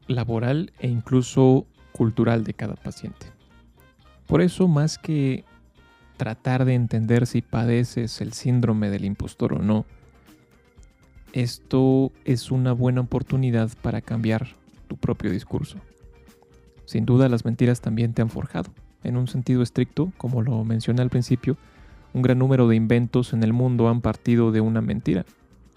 laboral 0.08 0.72
e 0.80 0.88
incluso 0.88 1.67
cultural 1.91 2.43
de 2.43 2.54
cada 2.54 2.76
paciente. 2.76 3.28
Por 4.26 4.41
eso, 4.41 4.67
más 4.67 4.98
que 4.98 5.46
tratar 6.17 6.65
de 6.65 6.74
entender 6.74 7.28
si 7.28 7.41
padeces 7.41 8.20
el 8.22 8.34
síndrome 8.34 8.89
del 8.89 9.06
impostor 9.06 9.54
o 9.54 9.60
no, 9.60 9.86
esto 11.34 12.12
es 12.26 12.52
una 12.52 12.74
buena 12.74 13.02
oportunidad 13.02 13.70
para 13.82 14.02
cambiar 14.02 14.48
tu 14.88 14.98
propio 14.98 15.32
discurso. 15.32 15.78
Sin 16.86 17.06
duda 17.06 17.30
las 17.30 17.46
mentiras 17.46 17.82
también 17.82 18.13
te 18.13 18.22
han 18.22 18.30
forjado. 18.30 18.72
En 19.04 19.18
un 19.18 19.28
sentido 19.28 19.62
estricto, 19.62 20.12
como 20.18 20.42
lo 20.42 20.63
mencioné 20.63 21.02
al 21.02 21.10
principio, 21.10 21.58
un 22.13 22.22
gran 22.22 22.40
número 22.40 22.68
de 22.68 22.76
inventos 22.76 23.34
en 23.34 23.44
el 23.44 23.54
mundo 23.54 23.90
han 23.90 24.02
partido 24.02 24.52
de 24.52 24.62
una 24.62 24.82
mentira. 24.82 25.26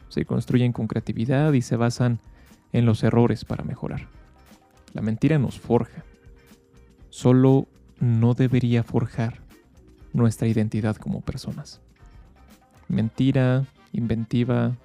Se 0.08 0.24
construyen 0.24 0.72
con 0.72 0.86
creatividad 0.86 1.52
y 1.52 1.62
se 1.62 1.76
basan 1.76 2.20
en 2.72 2.86
los 2.86 3.02
errores 3.02 3.44
para 3.44 3.64
mejorar. 3.64 4.08
La 4.92 5.02
mentira 5.02 5.38
nos 5.38 5.58
forja. 5.58 6.04
Solo 7.10 7.66
no 7.98 8.34
debería 8.34 8.82
forjar 8.82 9.40
nuestra 10.12 10.48
identidad 10.48 10.96
como 10.96 11.20
personas. 11.20 11.80
Mentira, 12.88 13.64
inventiva, 13.92 14.76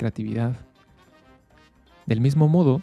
creatividad. 0.00 0.56
Del 2.06 2.20
mismo 2.20 2.48
modo, 2.48 2.82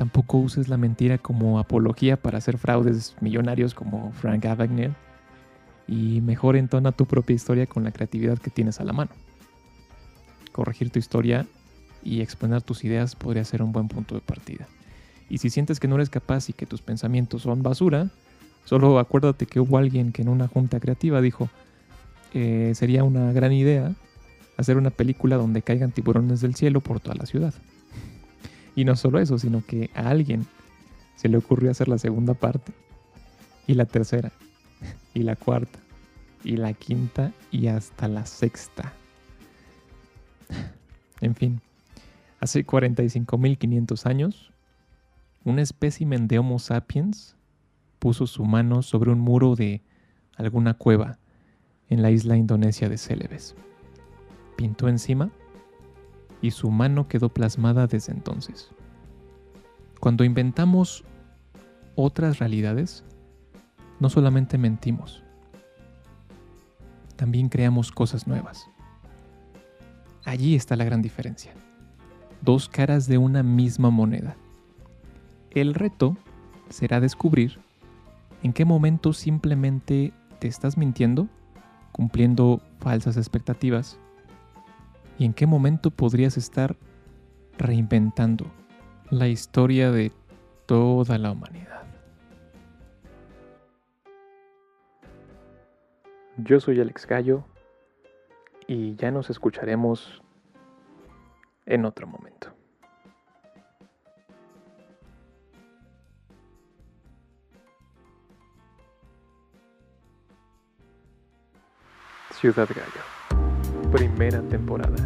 Tampoco 0.00 0.38
uses 0.38 0.68
la 0.68 0.78
mentira 0.78 1.18
como 1.18 1.58
apología 1.58 2.16
para 2.16 2.38
hacer 2.38 2.56
fraudes 2.56 3.14
millonarios 3.20 3.74
como 3.74 4.12
Frank 4.12 4.46
Abagnale. 4.46 4.94
Y 5.86 6.22
mejor 6.22 6.56
entona 6.56 6.92
tu 6.92 7.04
propia 7.04 7.36
historia 7.36 7.66
con 7.66 7.84
la 7.84 7.92
creatividad 7.92 8.38
que 8.38 8.48
tienes 8.48 8.80
a 8.80 8.84
la 8.84 8.94
mano. 8.94 9.10
Corregir 10.52 10.88
tu 10.88 10.98
historia 10.98 11.46
y 12.02 12.22
exponer 12.22 12.62
tus 12.62 12.82
ideas 12.82 13.14
podría 13.14 13.44
ser 13.44 13.62
un 13.62 13.72
buen 13.72 13.88
punto 13.88 14.14
de 14.14 14.22
partida. 14.22 14.66
Y 15.28 15.36
si 15.36 15.50
sientes 15.50 15.78
que 15.78 15.86
no 15.86 15.96
eres 15.96 16.08
capaz 16.08 16.48
y 16.48 16.54
que 16.54 16.64
tus 16.64 16.80
pensamientos 16.80 17.42
son 17.42 17.62
basura, 17.62 18.08
solo 18.64 18.98
acuérdate 18.98 19.44
que 19.44 19.60
hubo 19.60 19.76
alguien 19.76 20.12
que 20.12 20.22
en 20.22 20.30
una 20.30 20.48
junta 20.48 20.80
creativa 20.80 21.20
dijo, 21.20 21.50
eh, 22.32 22.72
sería 22.74 23.04
una 23.04 23.32
gran 23.32 23.52
idea 23.52 23.92
hacer 24.60 24.76
una 24.76 24.90
película 24.90 25.36
donde 25.36 25.62
caigan 25.62 25.92
tiburones 25.92 26.40
del 26.40 26.54
cielo 26.54 26.80
por 26.80 27.00
toda 27.00 27.16
la 27.16 27.26
ciudad. 27.26 27.54
Y 28.76 28.84
no 28.84 28.96
solo 28.96 29.18
eso, 29.18 29.38
sino 29.38 29.64
que 29.64 29.90
a 29.94 30.08
alguien 30.08 30.46
se 31.16 31.28
le 31.28 31.36
ocurrió 31.36 31.70
hacer 31.70 31.88
la 31.88 31.98
segunda 31.98 32.34
parte, 32.34 32.72
y 33.66 33.74
la 33.74 33.84
tercera, 33.84 34.32
y 35.14 35.22
la 35.22 35.36
cuarta, 35.36 35.78
y 36.44 36.56
la 36.56 36.72
quinta, 36.72 37.32
y 37.50 37.66
hasta 37.66 38.08
la 38.08 38.26
sexta. 38.26 38.92
En 41.22 41.34
fin, 41.34 41.60
hace 42.40 42.66
45.500 42.66 44.06
años, 44.06 44.52
un 45.44 45.58
espécimen 45.58 46.28
de 46.28 46.38
Homo 46.38 46.58
sapiens 46.58 47.36
puso 47.98 48.26
su 48.26 48.46
mano 48.46 48.80
sobre 48.80 49.10
un 49.10 49.20
muro 49.20 49.54
de 49.54 49.82
alguna 50.36 50.72
cueva 50.72 51.18
en 51.90 52.00
la 52.00 52.10
isla 52.10 52.38
indonesia 52.38 52.88
de 52.88 52.96
Celebes. 52.96 53.54
Pintó 54.60 54.88
encima 54.88 55.30
y 56.42 56.50
su 56.50 56.70
mano 56.70 57.08
quedó 57.08 57.30
plasmada 57.30 57.86
desde 57.86 58.12
entonces. 58.12 58.68
Cuando 60.00 60.22
inventamos 60.22 61.02
otras 61.94 62.40
realidades, 62.40 63.02
no 64.00 64.10
solamente 64.10 64.58
mentimos, 64.58 65.22
también 67.16 67.48
creamos 67.48 67.90
cosas 67.90 68.26
nuevas. 68.26 68.68
Allí 70.26 70.54
está 70.54 70.76
la 70.76 70.84
gran 70.84 71.00
diferencia. 71.00 71.54
Dos 72.42 72.68
caras 72.68 73.06
de 73.06 73.16
una 73.16 73.42
misma 73.42 73.88
moneda. 73.88 74.36
El 75.52 75.72
reto 75.72 76.18
será 76.68 77.00
descubrir 77.00 77.60
en 78.42 78.52
qué 78.52 78.66
momento 78.66 79.14
simplemente 79.14 80.12
te 80.38 80.48
estás 80.48 80.76
mintiendo, 80.76 81.28
cumpliendo 81.92 82.60
falsas 82.78 83.16
expectativas, 83.16 83.98
y 85.20 85.26
en 85.26 85.34
qué 85.34 85.46
momento 85.46 85.90
podrías 85.90 86.38
estar 86.38 86.76
reinventando 87.58 88.46
la 89.10 89.28
historia 89.28 89.90
de 89.90 90.12
toda 90.64 91.18
la 91.18 91.32
humanidad. 91.32 91.82
Yo 96.38 96.58
soy 96.58 96.80
Alex 96.80 97.06
Gallo 97.06 97.44
y 98.66 98.96
ya 98.96 99.10
nos 99.10 99.28
escucharemos 99.28 100.22
en 101.66 101.84
otro 101.84 102.06
momento. 102.06 102.54
Ciudad 112.30 112.66
Gallo 112.74 113.19
primera 113.90 114.40
temporada. 114.42 114.96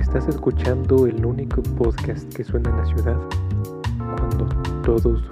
Estás 0.00 0.28
escuchando 0.28 1.06
el 1.06 1.24
único 1.24 1.62
podcast 1.62 2.32
que 2.34 2.44
suena 2.44 2.70
en 2.70 2.76
la 2.76 2.86
ciudad 2.86 3.16
cuando 3.98 4.46
todos 4.82 5.22